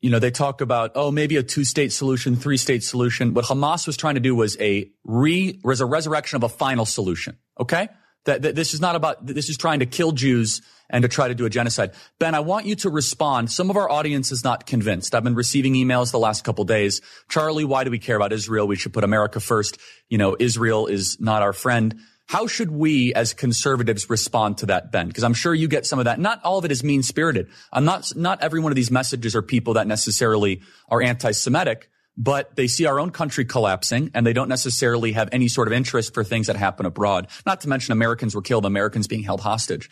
you 0.00 0.10
know, 0.10 0.18
they 0.18 0.30
talk 0.30 0.60
about, 0.60 0.92
oh, 0.94 1.10
maybe 1.10 1.36
a 1.36 1.42
two 1.42 1.64
state 1.64 1.92
solution, 1.92 2.36
three 2.36 2.56
state 2.56 2.84
solution. 2.84 3.34
What 3.34 3.46
Hamas 3.46 3.86
was 3.86 3.96
trying 3.96 4.14
to 4.14 4.20
do 4.20 4.34
was 4.34 4.56
a 4.60 4.90
re, 5.04 5.58
was 5.64 5.80
a 5.80 5.86
resurrection 5.86 6.36
of 6.36 6.44
a 6.44 6.48
final 6.48 6.86
solution. 6.86 7.36
Okay. 7.58 7.88
That, 8.24 8.42
that 8.42 8.54
this 8.54 8.74
is 8.74 8.80
not 8.80 8.94
about, 8.94 9.24
this 9.24 9.48
is 9.48 9.56
trying 9.56 9.78
to 9.78 9.86
kill 9.86 10.12
Jews 10.12 10.60
and 10.90 11.02
to 11.02 11.08
try 11.08 11.28
to 11.28 11.34
do 11.34 11.46
a 11.46 11.50
genocide. 11.50 11.92
Ben, 12.18 12.34
I 12.34 12.40
want 12.40 12.66
you 12.66 12.74
to 12.76 12.90
respond. 12.90 13.50
Some 13.50 13.70
of 13.70 13.76
our 13.76 13.90
audience 13.90 14.32
is 14.32 14.44
not 14.44 14.66
convinced. 14.66 15.14
I've 15.14 15.24
been 15.24 15.34
receiving 15.34 15.74
emails 15.74 16.10
the 16.10 16.18
last 16.18 16.44
couple 16.44 16.64
days. 16.64 17.00
Charlie, 17.28 17.64
why 17.64 17.84
do 17.84 17.90
we 17.90 17.98
care 17.98 18.16
about 18.16 18.32
Israel? 18.32 18.66
We 18.66 18.76
should 18.76 18.92
put 18.92 19.04
America 19.04 19.40
first. 19.40 19.78
You 20.08 20.18
know, 20.18 20.36
Israel 20.38 20.86
is 20.86 21.18
not 21.20 21.42
our 21.42 21.52
friend. 21.52 22.00
How 22.28 22.46
should 22.46 22.70
we 22.70 23.14
as 23.14 23.32
conservatives 23.32 24.10
respond 24.10 24.58
to 24.58 24.66
that, 24.66 24.92
Ben? 24.92 25.08
Because 25.08 25.24
I'm 25.24 25.32
sure 25.32 25.54
you 25.54 25.66
get 25.66 25.86
some 25.86 25.98
of 25.98 26.04
that. 26.04 26.20
Not 26.20 26.44
all 26.44 26.58
of 26.58 26.66
it 26.66 26.70
is 26.70 26.84
mean 26.84 27.02
spirited. 27.02 27.48
I'm 27.72 27.86
not, 27.86 28.14
not 28.14 28.42
every 28.42 28.60
one 28.60 28.70
of 28.70 28.76
these 28.76 28.90
messages 28.90 29.34
are 29.34 29.40
people 29.40 29.74
that 29.74 29.86
necessarily 29.86 30.60
are 30.90 31.00
anti-Semitic, 31.00 31.88
but 32.18 32.54
they 32.54 32.66
see 32.66 32.84
our 32.84 33.00
own 33.00 33.12
country 33.12 33.46
collapsing 33.46 34.10
and 34.12 34.26
they 34.26 34.34
don't 34.34 34.50
necessarily 34.50 35.12
have 35.12 35.30
any 35.32 35.48
sort 35.48 35.68
of 35.68 35.72
interest 35.72 36.12
for 36.12 36.22
things 36.22 36.48
that 36.48 36.56
happen 36.56 36.84
abroad. 36.84 37.28
Not 37.46 37.62
to 37.62 37.68
mention 37.70 37.92
Americans 37.92 38.34
were 38.34 38.42
killed, 38.42 38.66
Americans 38.66 39.06
being 39.06 39.22
held 39.22 39.40
hostage. 39.40 39.88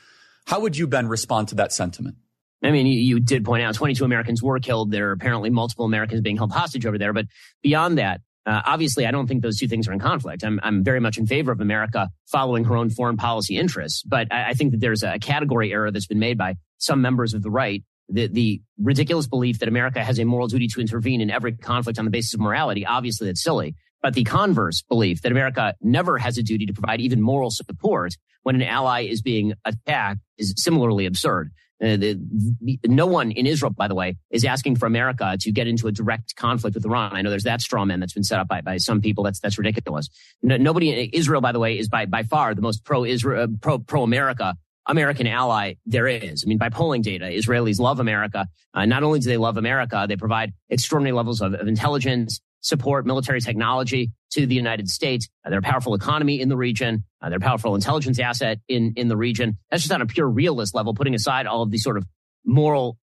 How 0.47 0.61
would 0.61 0.77
you, 0.77 0.87
Ben, 0.87 1.09
respond 1.09 1.49
to 1.49 1.55
that 1.55 1.73
sentiment? 1.73 2.17
I 2.63 2.71
mean, 2.71 2.87
you, 2.87 3.01
you, 3.01 3.21
did 3.21 3.47
point 3.47 3.63
out 3.63 3.75
22 3.75 4.05
Americans 4.05 4.43
were 4.43 4.59
killed. 4.61 4.91
There 4.91 5.09
are 5.09 5.13
apparently 5.13 5.49
multiple 5.49 5.87
Americans 5.87 6.21
being 6.21 6.37
held 6.37 6.53
hostage 6.53 6.85
over 6.85 6.99
there. 6.99 7.15
But 7.15 7.27
beyond 7.63 7.97
that, 7.97 8.21
uh, 8.47 8.63
obviously, 8.65 9.07
I 9.07 9.11
don't 9.11 9.27
think 9.27 9.43
those 9.43 9.59
two 9.59 9.67
things 9.67 9.89
are 9.89 9.93
in 9.93 9.99
conflict. 9.99 10.45
I'm, 10.45 10.61
I'm 10.63 10.85
very 10.85 11.01
much 11.01 11.19
in 11.19 11.27
favor 11.27 11.51
of 11.51 11.61
America 11.61 12.09
following 12.27 12.65
her 12.65 12.77
own 12.77 12.91
foreign 12.91 13.17
policy 13.17 13.59
interests, 13.59 14.03
but 14.03 14.33
I, 14.33 14.51
I 14.51 14.55
think 14.55 14.71
that 14.71 14.81
there's 14.81 15.03
a 15.03 15.19
category 15.19 15.73
error 15.73 15.91
that's 15.91 16.07
been 16.07 16.21
made 16.21 16.39
by 16.39 16.55
some 16.79 17.03
members 17.03 17.35
of 17.35 17.43
the 17.43 17.51
right. 17.51 17.83
The, 18.09 18.29
the 18.29 18.63
ridiculous 18.79 19.27
belief 19.27 19.59
that 19.59 19.69
America 19.69 20.03
has 20.03 20.21
a 20.21 20.25
moral 20.25 20.47
duty 20.47 20.69
to 20.69 20.81
intervene 20.81 21.21
in 21.21 21.29
every 21.29 21.53
conflict 21.53 21.99
on 21.99 22.05
the 22.05 22.11
basis 22.11 22.35
of 22.35 22.41
morality, 22.41 22.87
obviously 22.87 23.27
that's 23.27 23.43
silly. 23.43 23.75
But 24.01 24.15
the 24.15 24.23
converse 24.23 24.83
belief 24.83 25.23
that 25.23 25.33
America 25.33 25.75
never 25.81 26.17
has 26.19 26.39
a 26.39 26.43
duty 26.43 26.67
to 26.67 26.73
provide 26.73 27.01
even 27.01 27.21
moral 27.21 27.51
support 27.51 28.13
when 28.45 28.55
an 28.55 28.63
ally 28.63 29.03
is 29.07 29.23
being 29.23 29.55
attacked 29.65 30.21
is 30.39 30.55
similarly 30.57 31.07
absurd. 31.07 31.51
Uh, 31.83 31.97
the, 31.97 32.79
no 32.87 33.07
one 33.07 33.31
in 33.31 33.47
Israel, 33.47 33.71
by 33.71 33.87
the 33.87 33.95
way, 33.95 34.17
is 34.31 34.45
asking 34.45 34.77
for 34.77 34.87
America 34.87 35.37
to 35.39 35.53
get 35.53 35.67
into 35.67 35.89
a 35.89 35.93
direct 35.93 36.35
conflict 36.37 36.75
with 36.75 36.85
Iran. 36.87 37.15
I 37.15 37.21
know 37.23 37.29
there's 37.29 37.45
that 37.45 37.61
straw 37.61 37.85
man 37.85 38.01
that's 38.01 38.15
been 38.15 38.25
set 38.25 38.41
up 38.41 38.49
by, 38.49 38.63
by 38.63 38.79
some 38.79 39.01
people. 39.01 39.25
That's 39.25 39.41
that's 39.41 39.59
ridiculous. 39.59 40.09
No, 40.43 40.57
nobody 40.57 40.91
in 40.91 41.11
Israel, 41.13 41.41
by 41.41 41.53
the 41.53 41.59
way, 41.59 41.79
is 41.79 41.89
by 41.89 42.07
by 42.07 42.23
far 42.23 42.55
the 42.55 42.63
most 42.63 42.85
pro 42.85 43.05
Israel, 43.05 43.45
uh, 43.45 43.47
pro 43.61 43.79
pro 43.79 44.03
America 44.03 44.57
American 44.87 45.27
ally 45.27 45.75
there 45.85 46.07
is. 46.07 46.45
I 46.45 46.49
mean, 46.49 46.59
by 46.59 46.69
polling 46.69 47.03
data, 47.03 47.27
Israelis 47.27 47.79
love 47.79 48.01
America. 48.01 48.47
Uh, 48.73 48.87
not 48.87 49.03
only 49.03 49.21
do 49.21 49.29
they 49.29 49.37
love 49.37 49.57
America, 49.57 50.07
they 50.09 50.17
provide 50.17 50.53
extraordinary 50.71 51.17
levels 51.17 51.41
of, 51.41 51.55
of 51.55 51.67
intelligence, 51.67 52.41
support 52.67 53.07
military 53.07 53.41
technology 53.41 54.11
to 54.33 54.45
the 54.45 54.55
United 54.55 54.89
States. 54.89 55.29
Uh, 55.45 55.51
they're 55.51 55.61
a 55.61 55.63
powerful 55.63 55.95
economy 55.95 56.41
in 56.41 56.49
the 56.49 56.57
region. 56.57 57.05
Uh, 57.23 57.29
they're 57.29 57.39
a 57.39 57.41
powerful 57.41 57.77
intelligence 57.77 58.19
asset 58.19 58.59
in, 58.69 58.93
in 58.97 59.07
the 59.07 59.17
region. 59.17 59.57
That's 59.71 59.85
just 59.85 59.93
on 59.93 60.03
a 60.03 60.07
pure 60.07 60.29
realist 60.29 60.75
level, 60.75 60.93
putting 60.93 61.15
aside 61.15 61.47
all 61.47 61.63
of 61.63 61.71
the 61.71 61.79
sort 61.79 61.97
of 61.97 62.05
moral 62.45 62.99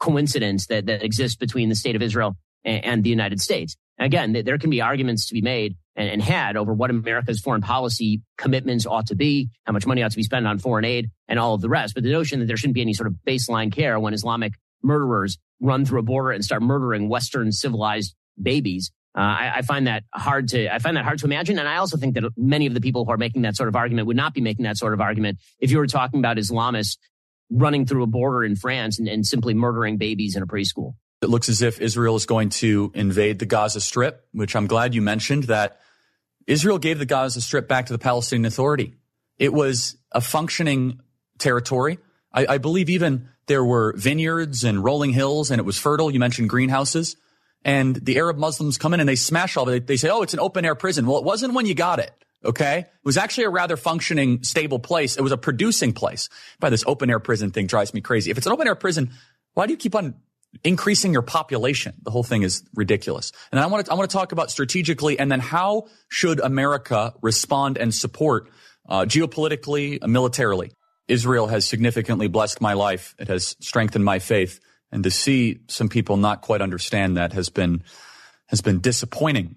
coincidence 0.00 0.66
that, 0.66 0.86
that 0.86 1.04
exists 1.04 1.36
between 1.36 1.68
the 1.68 1.76
state 1.76 1.94
of 1.94 2.02
Israel 2.02 2.36
and, 2.64 2.84
and 2.84 3.04
the 3.04 3.10
United 3.10 3.40
States. 3.40 3.76
Again, 4.00 4.32
there 4.32 4.58
can 4.58 4.70
be 4.70 4.80
arguments 4.80 5.28
to 5.28 5.34
be 5.34 5.42
made 5.42 5.76
and, 5.94 6.10
and 6.10 6.20
had 6.20 6.56
over 6.56 6.74
what 6.74 6.90
America's 6.90 7.40
foreign 7.40 7.62
policy 7.62 8.20
commitments 8.36 8.84
ought 8.84 9.06
to 9.06 9.14
be, 9.14 9.48
how 9.64 9.72
much 9.72 9.86
money 9.86 10.02
ought 10.02 10.10
to 10.10 10.16
be 10.16 10.24
spent 10.24 10.44
on 10.44 10.58
foreign 10.58 10.84
aid, 10.84 11.10
and 11.28 11.38
all 11.38 11.54
of 11.54 11.60
the 11.60 11.68
rest. 11.68 11.94
But 11.94 12.02
the 12.02 12.10
notion 12.10 12.40
that 12.40 12.46
there 12.46 12.56
shouldn't 12.56 12.74
be 12.74 12.82
any 12.82 12.94
sort 12.94 13.06
of 13.06 13.14
baseline 13.24 13.72
care 13.72 14.00
when 14.00 14.12
Islamic 14.12 14.54
murderers 14.82 15.38
run 15.60 15.84
through 15.84 16.00
a 16.00 16.02
border 16.02 16.32
and 16.32 16.44
start 16.44 16.62
murdering 16.62 17.08
Western 17.08 17.52
civilized 17.52 18.16
babies. 18.40 18.90
Uh, 19.16 19.20
I, 19.20 19.52
I, 19.56 19.62
find 19.62 19.86
that 19.86 20.02
hard 20.12 20.48
to 20.48 20.74
I 20.74 20.80
find 20.80 20.96
that 20.96 21.04
hard 21.04 21.20
to 21.20 21.26
imagine, 21.26 21.58
and 21.60 21.68
I 21.68 21.76
also 21.76 21.96
think 21.96 22.14
that 22.14 22.24
many 22.36 22.66
of 22.66 22.74
the 22.74 22.80
people 22.80 23.04
who 23.04 23.12
are 23.12 23.16
making 23.16 23.42
that 23.42 23.54
sort 23.54 23.68
of 23.68 23.76
argument 23.76 24.08
would 24.08 24.16
not 24.16 24.34
be 24.34 24.40
making 24.40 24.64
that 24.64 24.76
sort 24.76 24.92
of 24.92 25.00
argument 25.00 25.38
if 25.60 25.70
you 25.70 25.78
were 25.78 25.86
talking 25.86 26.18
about 26.18 26.36
Islamists 26.36 26.96
running 27.48 27.86
through 27.86 28.02
a 28.02 28.08
border 28.08 28.42
in 28.42 28.56
France 28.56 28.98
and, 28.98 29.06
and 29.06 29.24
simply 29.24 29.54
murdering 29.54 29.98
babies 29.98 30.34
in 30.34 30.42
a 30.42 30.46
preschool. 30.46 30.94
It 31.22 31.30
looks 31.30 31.48
as 31.48 31.62
if 31.62 31.80
Israel 31.80 32.16
is 32.16 32.26
going 32.26 32.48
to 32.50 32.90
invade 32.94 33.38
the 33.38 33.46
Gaza 33.46 33.80
Strip, 33.80 34.26
which 34.32 34.56
I'm 34.56 34.66
glad 34.66 34.94
you 34.94 35.02
mentioned 35.02 35.44
that 35.44 35.80
Israel 36.48 36.78
gave 36.78 36.98
the 36.98 37.06
Gaza 37.06 37.40
Strip 37.40 37.68
back 37.68 37.86
to 37.86 37.92
the 37.92 37.98
Palestinian 37.98 38.46
Authority. 38.46 38.94
It 39.38 39.52
was 39.52 39.96
a 40.10 40.20
functioning 40.20 41.00
territory. 41.38 41.98
I, 42.32 42.46
I 42.46 42.58
believe 42.58 42.90
even 42.90 43.28
there 43.46 43.64
were 43.64 43.94
vineyards 43.96 44.64
and 44.64 44.82
rolling 44.82 45.12
hills 45.12 45.50
and 45.50 45.60
it 45.60 45.64
was 45.64 45.78
fertile. 45.78 46.10
You 46.10 46.18
mentioned 46.18 46.48
greenhouses 46.48 47.16
and 47.64 47.96
the 47.96 48.18
Arab 48.18 48.36
Muslims 48.36 48.78
come 48.78 48.94
in 48.94 49.00
and 49.00 49.08
they 49.08 49.16
smash 49.16 49.56
all 49.56 49.68
of 49.68 49.74
it. 49.74 49.86
They 49.86 49.96
say, 49.96 50.10
Oh, 50.10 50.22
it's 50.22 50.34
an 50.34 50.40
open 50.40 50.64
air 50.64 50.74
prison. 50.74 51.06
Well, 51.06 51.18
it 51.18 51.24
wasn't 51.24 51.54
when 51.54 51.66
you 51.66 51.74
got 51.74 51.98
it. 51.98 52.12
Okay. 52.44 52.80
It 52.80 53.04
was 53.04 53.16
actually 53.16 53.44
a 53.44 53.50
rather 53.50 53.76
functioning, 53.76 54.42
stable 54.42 54.78
place. 54.78 55.16
It 55.16 55.22
was 55.22 55.32
a 55.32 55.38
producing 55.38 55.94
place. 55.94 56.28
By 56.60 56.70
this 56.70 56.84
open 56.86 57.08
air 57.08 57.18
prison 57.18 57.50
thing 57.50 57.66
drives 57.66 57.94
me 57.94 58.02
crazy. 58.02 58.30
If 58.30 58.36
it's 58.36 58.46
an 58.46 58.52
open 58.52 58.66
air 58.66 58.74
prison, 58.74 59.12
why 59.54 59.66
do 59.66 59.72
you 59.72 59.78
keep 59.78 59.94
on 59.94 60.14
increasing 60.62 61.12
your 61.12 61.22
population? 61.22 61.94
The 62.02 62.10
whole 62.10 62.22
thing 62.22 62.42
is 62.42 62.62
ridiculous. 62.74 63.32
And 63.50 63.58
I 63.58 63.66
want 63.66 63.86
to, 63.86 63.92
I 63.92 63.94
want 63.94 64.10
to 64.10 64.14
talk 64.14 64.32
about 64.32 64.50
strategically 64.50 65.18
and 65.18 65.32
then 65.32 65.40
how 65.40 65.88
should 66.08 66.38
America 66.40 67.14
respond 67.22 67.78
and 67.78 67.94
support, 67.94 68.50
uh, 68.88 69.06
geopolitically, 69.06 70.06
militarily? 70.06 70.72
Israel 71.08 71.46
has 71.46 71.66
significantly 71.66 72.28
blessed 72.28 72.60
my 72.60 72.74
life. 72.74 73.14
It 73.18 73.28
has 73.28 73.56
strengthened 73.60 74.04
my 74.04 74.18
faith. 74.18 74.60
And 74.94 75.02
to 75.02 75.10
see 75.10 75.58
some 75.66 75.88
people 75.88 76.16
not 76.16 76.40
quite 76.40 76.62
understand 76.62 77.16
that 77.16 77.32
has 77.32 77.48
been, 77.48 77.82
has 78.46 78.60
been 78.60 78.78
disappointing. 78.78 79.56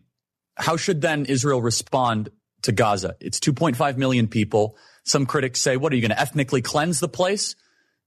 How 0.56 0.78
should 0.78 1.00
then 1.00 1.26
Israel 1.26 1.62
respond 1.62 2.30
to 2.64 2.72
Gaza? 2.72 3.16
It's 3.20 3.40
2.5 3.40 3.98
million 3.98 4.28
people. 4.28 4.76
Some 5.04 5.28
critics 5.28 5.62
say, 5.62 5.78
what 5.78 5.94
are 5.94 5.96
you 5.96 6.02
going 6.02 6.10
to 6.10 6.20
ethnically 6.20 6.64
cleanse 6.64 7.00
the 7.00 7.08
place? 7.08 7.56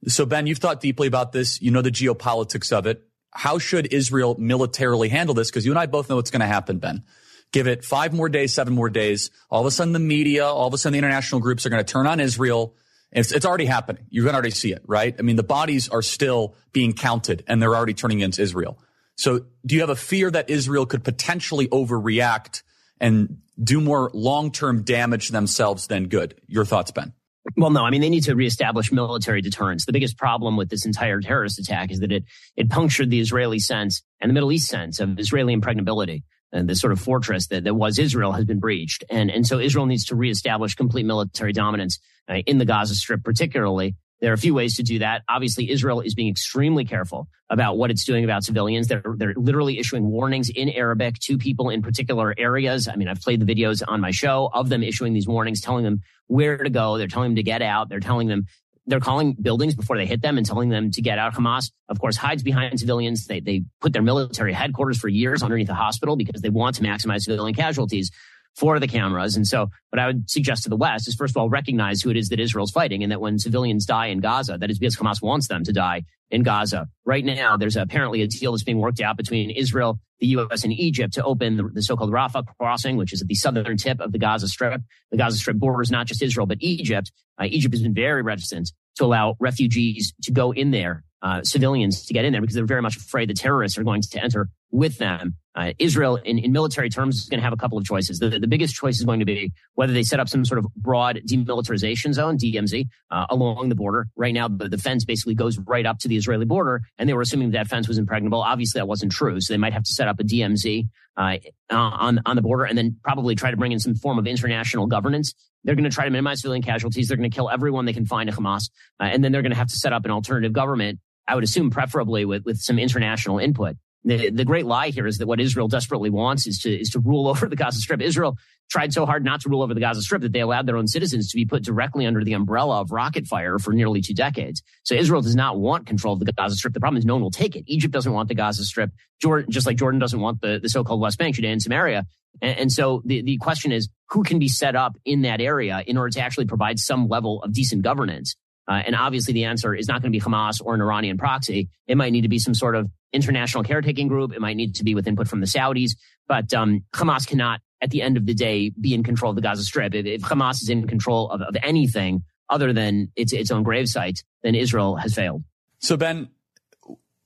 So 0.09 0.27
Ben, 0.27 0.49
you've 0.49 0.59
thought 0.59 0.81
deeply 0.81 1.07
about 1.07 1.31
this. 1.31 1.63
You 1.63 1.71
know 1.71 1.83
the 1.83 1.93
geopolitics 1.93 2.73
of 2.73 2.87
it. 2.87 3.07
How 3.33 3.59
should 3.59 3.93
Israel 3.93 4.35
militarily 4.37 5.09
handle 5.09 5.37
this? 5.37 5.51
Because 5.53 5.65
you 5.65 5.71
and 5.71 5.79
I 5.79 5.87
both 5.87 6.11
know 6.11 6.17
what's 6.17 6.33
going 6.33 6.41
to 6.41 6.47
happen, 6.47 6.79
Ben. 6.79 7.05
Give 7.53 7.69
it 7.69 7.85
five 7.85 8.13
more 8.13 8.29
days, 8.29 8.53
seven 8.53 8.75
more 8.75 8.91
days. 8.91 9.31
All 9.51 9.61
of 9.61 9.67
a 9.67 9.71
sudden 9.71 9.93
the 9.93 10.01
media, 10.01 10.47
all 10.47 10.67
of 10.67 10.75
a 10.75 10.79
sudden 10.79 10.95
the 10.95 10.99
international 10.99 11.41
groups 11.41 11.65
are 11.65 11.71
going 11.71 11.85
to 11.85 11.93
turn 11.93 12.09
on 12.09 12.19
Israel 12.19 12.75
it's, 13.13 13.33
it's 13.33 13.45
already 13.47 13.67
happening. 13.67 14.07
You 14.11 14.25
can 14.25 14.35
already 14.35 14.51
see 14.51 14.73
it, 14.73 14.83
right? 14.87 15.15
I 15.19 15.23
mean, 15.23 15.37
the 15.37 15.43
bodies 15.43 15.89
are 15.89 16.03
still 16.03 16.55
being 16.73 16.93
counted 16.93 17.45
and 17.47 17.61
they're 17.61 17.75
already 17.75 17.95
turning 17.95 18.21
into 18.21 18.43
Israel. 18.43 18.79
So 19.17 19.47
do 19.67 19.75
you 19.75 19.81
have 19.81 19.91
a 19.91 19.97
fear 19.97 20.31
that 20.31 20.49
Israel 20.49 20.87
could 20.87 21.05
potentially 21.05 21.69
overreact 21.69 22.63
and 23.01 23.39
do 23.63 23.81
more 23.81 24.11
long-term 24.15 24.83
damage 24.83 25.29
themselves 25.29 25.89
than 25.89 26.09
good? 26.09 26.41
Your 26.47 26.65
thoughts, 26.65 26.91
Ben? 26.91 27.13
Well, 27.57 27.71
no, 27.71 27.85
I 27.85 27.91
mean, 27.91 28.01
they 28.01 28.11
need 28.11 28.25
to 28.25 28.35
reestablish 28.35 28.93
military 28.93 29.41
deterrence. 29.41 29.87
The 29.87 29.93
biggest 29.93 30.17
problem 30.17 30.57
with 30.57 30.69
this 30.69 30.87
entire 30.87 31.21
terrorist 31.21 31.59
attack 31.59 31.91
is 31.91 32.01
that 32.01 32.13
it, 32.13 32.25
it 32.57 32.71
punctured 32.71 33.11
the 33.11 33.21
Israeli 33.21 33.59
sense 33.59 34.03
and 34.21 34.31
the 34.31 34.35
Middle 34.35 34.53
East 34.53 34.69
sense 34.69 35.01
of 35.01 35.19
Israeli 35.19 35.53
impregnability 35.53 36.23
and 36.53 36.69
the 36.69 36.75
sort 36.75 36.93
of 36.93 37.01
fortress 37.01 37.47
that, 37.49 37.65
that 37.65 37.75
was 37.75 37.99
Israel 37.99 38.33
has 38.33 38.45
been 38.45 38.59
breached. 38.59 39.05
And, 39.11 39.31
and 39.31 39.47
so 39.47 39.59
Israel 39.59 39.87
needs 39.87 40.05
to 40.07 40.17
reestablish 40.17 40.75
complete 40.75 41.07
military 41.07 41.53
dominance 41.53 41.99
uh, 42.29 42.37
in 42.47 42.59
the 42.59 42.65
Gaza 42.65 42.95
Strip, 42.95 43.23
particularly. 43.25 43.97
There 44.21 44.31
are 44.31 44.35
a 44.35 44.39
few 44.39 44.53
ways 44.53 44.77
to 44.77 44.83
do 44.83 44.99
that. 44.99 45.23
Obviously, 45.29 45.71
Israel 45.71 46.01
is 46.01 46.15
being 46.15 46.29
extremely 46.29 46.85
careful 46.85 47.29
about 47.49 47.79
what 47.79 47.91
it's 47.91 48.05
doing 48.05 48.23
about 48.23 48.45
civilians. 48.45 48.87
They're, 48.87 49.03
they're 49.17 49.35
literally 49.35 49.79
issuing 49.79 50.11
warnings 50.11 50.51
in 50.51 50.69
Arabic 50.69 51.19
to 51.21 51.39
people 51.39 51.71
in 51.71 51.81
particular 51.81 52.35
areas. 52.37 52.87
I 52.87 52.97
mean, 52.97 53.09
I've 53.09 53.21
played 53.21 53.41
the 53.41 53.53
videos 53.53 53.83
on 53.87 54.01
my 54.01 54.11
show 54.11 54.51
of 54.53 54.69
them 54.69 54.83
issuing 54.83 55.15
these 55.15 55.27
warnings, 55.27 55.63
telling 55.63 55.85
them 55.85 56.03
where 56.27 56.59
to 56.59 56.71
go. 56.71 56.99
They're 56.99 57.09
telling 57.09 57.31
them 57.31 57.37
to 57.37 57.43
get 57.43 57.63
out. 57.63 57.89
They're 57.89 57.99
telling 57.99 58.29
them 58.29 58.45
they're 58.87 59.01
calling 59.01 59.35
buildings 59.41 59.75
before 59.75 59.97
they 59.97 60.07
hit 60.07 60.23
them 60.23 60.37
and 60.37 60.47
telling 60.47 60.69
them 60.69 60.91
to 60.91 61.03
get 61.03 61.19
out. 61.19 61.35
Hamas, 61.35 61.71
of 61.89 62.01
course, 62.01 62.17
hides 62.17 62.43
behind 62.43 62.81
civilians. 62.81 63.27
They, 63.27 63.41
they 63.41 63.65
put 63.81 63.93
their 63.93 64.03
military 64.03 64.53
headquarters 64.53 64.99
for 64.99 65.09
years 65.09 65.43
underneath 65.43 65.69
a 65.69 65.75
hospital 65.75 66.17
because 66.17 66.41
they 66.41 66.49
want 66.49 66.77
to 66.77 66.83
maximize 66.83 67.23
civilian 67.23 67.55
casualties 67.55 68.11
for 68.57 68.79
the 68.79 68.89
cameras. 68.89 69.37
And 69.37 69.47
so 69.47 69.71
what 69.91 69.99
I 69.99 70.07
would 70.07 70.29
suggest 70.29 70.65
to 70.65 70.69
the 70.69 70.77
West 70.77 71.09
is 71.09 71.15
first 71.15 71.33
of 71.33 71.37
all, 71.37 71.49
recognize 71.49 72.03
who 72.03 72.11
it 72.11 72.17
is 72.17 72.29
that 72.29 72.41
Israel's 72.41 72.71
fighting 72.71 73.03
and 73.03 73.11
that 73.13 73.21
when 73.21 73.39
civilians 73.39 73.87
die 73.87 74.07
in 74.07 74.21
Gaza, 74.21 74.59
that 74.59 74.71
is 74.71 74.79
because 74.79 74.97
Hamas 74.97 75.23
wants 75.23 75.49
them 75.49 75.65
to 75.65 75.73
die 75.73 76.03
in 76.31 76.43
Gaza. 76.43 76.89
Right 77.05 77.25
now, 77.25 77.57
there's 77.57 77.77
apparently 77.77 78.23
a 78.23 78.27
deal 78.27 78.53
that's 78.53 78.65
being 78.65 78.79
worked 78.79 79.01
out 79.01 79.17
between 79.17 79.51
Israel, 79.51 79.99
the 80.21 80.29
U.S. 80.29 80.65
and 80.65 80.73
Egypt 80.73 81.15
to 81.15 81.25
open 81.25 81.57
the, 81.57 81.71
the 81.73 81.83
so-called 81.83 82.13
Rafah 82.13 82.45
crossing, 82.59 82.97
which 82.97 83.13
is 83.13 83.23
at 83.23 83.29
the 83.29 83.35
southern 83.35 83.77
tip 83.77 84.01
of 84.01 84.13
the 84.13 84.19
Gaza 84.19 84.49
Strip. 84.49 84.83
The 85.11 85.17
Gaza 85.17 85.39
Strip 85.39 85.57
borders 85.57 85.91
not 85.91 86.07
just 86.07 86.23
Israel, 86.23 86.47
but 86.47 86.59
Egypt. 86.61 87.11
Uh, 87.41 87.47
Egypt 87.49 87.75
has 87.75 87.83
been 87.83 87.95
very 87.95 88.23
reticent 88.23 88.73
to 88.97 89.05
allow 89.05 89.37
refugees 89.41 90.13
to 90.23 90.33
go 90.33 90.53
in 90.53 90.71
there, 90.71 91.05
uh, 91.23 91.43
civilians 91.43 92.05
to 92.07 92.15
get 92.15 92.25
in 92.25 92.33
there 92.33 92.41
because 92.41 92.55
they're 92.55 92.67
very 92.67 92.83
much 92.83 92.97
afraid 92.97 93.29
the 93.29 93.35
terrorists 93.35 93.79
are 93.79 93.85
going 93.85 94.03
to 94.03 94.23
enter 94.23 94.49
with 94.71 94.99
them. 94.99 95.37
Uh, 95.55 95.73
Israel, 95.79 96.17
in, 96.17 96.39
in 96.39 96.53
military 96.53 96.89
terms, 96.89 97.17
is 97.17 97.29
going 97.29 97.41
to 97.41 97.45
have 97.45 97.53
a 97.53 97.57
couple 97.57 97.77
of 97.77 97.85
choices. 97.85 98.21
The, 98.21 98.29
the 98.39 98.47
biggest 98.47 98.75
choice 98.75 98.99
is 98.99 99.05
going 99.05 99.19
to 99.19 99.27
be 99.27 99.53
whether 99.75 99.93
they 99.93 100.05
set 100.05 100.21
up 100.21 100.29
some 100.29 100.45
sort 100.45 100.59
of 100.59 100.67
broad 100.77 101.21
demilitarization 101.29 102.13
zone, 102.15 102.39
DMZ, 102.39 102.89
uh, 103.11 103.27
along 103.31 103.69
the 103.69 103.75
border. 103.75 104.07
Right 104.15 104.33
now, 104.33 104.47
the, 104.47 104.69
the, 104.69 104.79
fence 104.79 105.05
basically 105.05 105.35
goes 105.35 105.59
right 105.59 105.85
up 105.85 105.99
to 106.01 106.09
the 106.09 106.17
Israeli 106.17 106.45
border, 106.45 106.83
and 106.99 107.09
they 107.09 107.15
were 107.15 107.23
assuming 107.23 107.51
that 107.51 107.67
fence 107.67 107.89
was 107.89 107.99
impregnable. 107.99 108.41
Obviously, 108.41 108.79
that 108.79 108.87
wasn't 108.87 109.11
true, 109.11 109.41
so 109.41 109.53
they 109.53 109.59
might 109.59 109.73
have 109.73 109.83
to 109.83 109.93
set 109.93 110.07
up 110.07 110.21
a 110.21 110.25
DMZ 110.25 110.89
uh, 111.17 111.37
on 111.71 112.21
on 112.25 112.37
the 112.37 112.43
border, 112.43 112.65
and 112.65 112.79
then 112.79 112.97
probably 113.03 113.35
try 113.35 113.51
to 113.51 113.57
bring 113.57 113.73
in 113.73 113.81
some 113.81 113.97
form 113.97 114.19
of 114.19 114.27
international 114.29 114.87
governance. 114.87 115.35
They're 115.65 115.75
going 115.75 115.85
to 115.85 115.95
try 115.95 116.05
to 116.05 116.11
minimize 116.11 116.41
civilian 116.41 116.63
casualties. 116.63 117.09
They're 117.09 117.17
going 117.17 117.31
to 117.31 117.35
kill 117.35 117.51
everyone 117.51 117.85
they 117.85 117.93
can 117.93 118.07
find 118.07 118.31
at 118.31 118.37
Hamas, 118.37 118.71
uh, 119.01 119.05
and 119.05 119.25
then 119.25 119.33
they're 119.33 119.43
going 119.43 119.53
to 119.53 119.59
have 119.59 119.69
to 119.69 119.77
set 119.77 119.93
up 119.93 120.05
an 120.05 120.13
alternative 120.13 120.53
government. 120.53 121.01
I 121.27 121.35
would 121.35 121.45
assume, 121.45 121.71
preferably 121.71 122.25
with 122.25 122.45
with 122.45 122.59
some 122.59 122.79
international 122.79 123.41
input. 123.41 123.77
The, 124.03 124.31
the 124.31 124.47
great 124.47 124.65
lie 124.65 124.89
here 124.89 125.07
is 125.07 125.19
that 125.19 125.27
what 125.27 125.41
Israel 125.41 125.69
desperately 125.69 126.09
wants 126.09 126.47
is 126.47 126.59
to, 126.61 126.71
is 126.71 126.91
to 126.91 127.01
rule 127.01 127.29
over 127.29 127.49
the 127.49 127.57
Gaza 127.57 127.79
Strip. 127.79 128.01
Israel 128.01 128.37
tried 128.71 128.93
so 128.93 129.05
hard 129.05 129.25
not 129.25 129.41
to 129.43 129.49
rule 129.49 129.63
over 129.63 129.75
the 129.75 129.81
Gaza 129.81 130.01
Strip 130.01 130.23
that 130.23 130.33
they 130.33 130.41
allowed 130.41 130.67
their 130.67 130.77
own 130.77 130.87
citizens 130.87 131.29
to 131.31 131.37
be 131.37 131.45
put 131.45 131.63
directly 131.63 132.07
under 132.07 132.25
the 132.25 132.33
umbrella 132.33 132.81
of 132.81 132.93
rocket 132.93 133.27
fire 133.27 133.59
for 133.59 133.73
nearly 133.73 134.01
two 134.01 134.15
decades. 134.15 134.63
So 134.85 134.95
Israel 134.95 135.23
does 135.23 135.35
not 135.35 135.59
want 135.59 135.87
control 135.87 136.15
of 136.15 136.21
the 136.21 136.33
Gaza 136.33 136.55
Strip. 136.55 136.73
The 136.73 136.81
problem 136.81 136.99
is 136.99 137.05
no 137.05 137.15
one 137.15 137.23
will 137.23 137.31
take 137.31 137.57
it. 137.57 137.65
Egypt 137.67 137.93
doesn't 137.93 138.13
want 138.13 138.29
the 138.29 138.35
Gaza 138.35 138.65
Strip, 138.65 138.91
Jordan, 139.21 139.51
just 139.51 139.67
like 139.67 139.77
Jordan 139.77 140.01
doesn't 140.01 140.21
want 140.21 140.41
the, 140.41 140.61
the 140.63 140.69
so-called 140.69 141.01
West 141.01 141.19
Bank, 141.19 141.35
Judea 141.35 141.53
and 141.53 141.63
Samaria. 141.63 142.07
And, 142.41 142.59
and 142.59 142.73
so 142.73 143.03
the, 143.05 143.23
the 143.23 143.37
question 143.39 143.73
is 143.73 143.89
who 144.11 144.23
can 144.23 144.39
be 144.39 144.49
set 144.49 144.77
up 144.77 144.97
in 145.05 145.23
that 145.23 145.41
area 145.41 145.83
in 145.87 145.97
order 145.97 146.11
to 146.11 146.21
actually 146.21 146.47
provide 146.47 146.79
some 146.79 147.09
level 147.09 147.43
of 147.43 147.53
decent 147.53 147.83
governance? 147.83 148.37
Uh, 148.69 148.75
and 148.87 148.95
obviously 148.95 149.35
the 149.35 149.45
answer 149.45 149.75
is 149.75 149.89
not 149.89 150.01
going 150.01 150.13
to 150.13 150.17
be 150.17 150.25
Hamas 150.25 150.61
or 150.65 150.75
an 150.75 150.81
Iranian 150.81 151.19
proxy. 151.19 151.69
It 151.89 151.97
might 151.97 152.13
need 152.13 152.23
to 152.23 152.29
be 152.29 152.39
some 152.39 152.55
sort 152.55 152.77
of 152.77 152.89
international 153.13 153.65
caretaking 153.65 154.09
group. 154.09 154.33
It 154.33 154.41
might 154.41 154.57
need 154.57 154.75
to 154.77 154.85
be 154.85 154.95
with 154.95 155.07
input 155.07 155.29
from 155.29 155.41
the 155.41 155.47
Saudis. 155.47 155.93
But 156.29 156.53
um, 156.55 156.85
Hamas 156.93 157.27
cannot, 157.27 157.61
at 157.81 157.91
the 157.91 158.03
end 158.03 158.17
of 158.17 158.27
the 158.27 158.35
day, 158.35 158.71
be 158.81 158.95
in 158.95 159.03
control 159.03 159.31
of 159.31 159.37
the 159.37 159.43
Gaza 159.43 159.63
Strip. 159.63 159.95
If, 159.95 160.07
if 160.07 160.23
Hamas 160.23 160.63
is 160.63 160.69
in 160.69 160.87
control 160.87 161.31
of, 161.31 161.41
of 161.43 161.57
anything 161.63 162.23
other 162.49 162.73
than 162.73 163.13
its, 163.17 163.33
its 163.33 163.51
own 163.51 163.65
gravesite, 163.65 164.23
then 164.43 164.55
Israel 164.55 164.97
has 164.97 165.15
failed. 165.15 165.45
So, 165.79 165.97
Ben, 165.97 166.29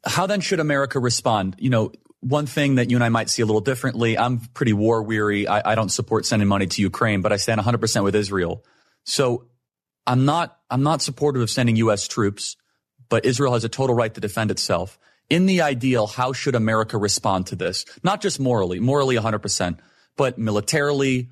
how 0.04 0.26
then 0.26 0.40
should 0.40 0.60
America 0.60 0.98
respond? 0.98 1.56
You 1.58 1.70
know, 1.70 1.92
one 2.20 2.46
thing 2.46 2.76
that 2.76 2.90
you 2.90 2.96
and 2.96 3.04
I 3.04 3.08
might 3.08 3.28
see 3.28 3.42
a 3.42 3.46
little 3.46 3.60
differently, 3.60 4.16
I'm 4.16 4.38
pretty 4.38 4.72
war 4.72 5.02
weary. 5.02 5.46
I, 5.46 5.72
I 5.72 5.74
don't 5.74 5.90
support 5.90 6.24
sending 6.24 6.48
money 6.48 6.66
to 6.66 6.82
Ukraine, 6.82 7.20
but 7.20 7.32
I 7.32 7.36
stand 7.36 7.60
100% 7.60 8.04
with 8.04 8.14
Israel. 8.14 8.64
So 9.04 9.46
I'm 10.06 10.24
not, 10.24 10.58
I'm 10.70 10.82
not 10.82 11.02
supportive 11.02 11.42
of 11.42 11.50
sending 11.50 11.76
U.S. 11.76 12.08
troops, 12.08 12.56
but 13.08 13.24
Israel 13.24 13.52
has 13.52 13.64
a 13.64 13.68
total 13.68 13.94
right 13.94 14.12
to 14.14 14.20
defend 14.20 14.50
itself. 14.50 14.98
In 15.34 15.46
the 15.46 15.62
ideal, 15.62 16.06
how 16.06 16.32
should 16.32 16.54
America 16.54 16.96
respond 16.96 17.48
to 17.48 17.56
this? 17.56 17.84
Not 18.04 18.20
just 18.20 18.38
morally, 18.38 18.78
morally 18.78 19.16
100%, 19.16 19.78
but 20.16 20.38
militarily, 20.38 21.28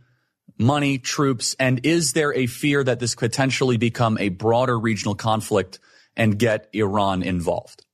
money, 0.58 0.98
troops, 0.98 1.54
and 1.60 1.86
is 1.86 2.12
there 2.12 2.34
a 2.34 2.48
fear 2.48 2.82
that 2.82 2.98
this 2.98 3.14
could 3.14 3.30
potentially 3.30 3.76
become 3.76 4.18
a 4.18 4.30
broader 4.30 4.76
regional 4.76 5.14
conflict 5.14 5.78
and 6.16 6.36
get 6.36 6.68
Iran 6.72 7.22
involved? 7.22 7.84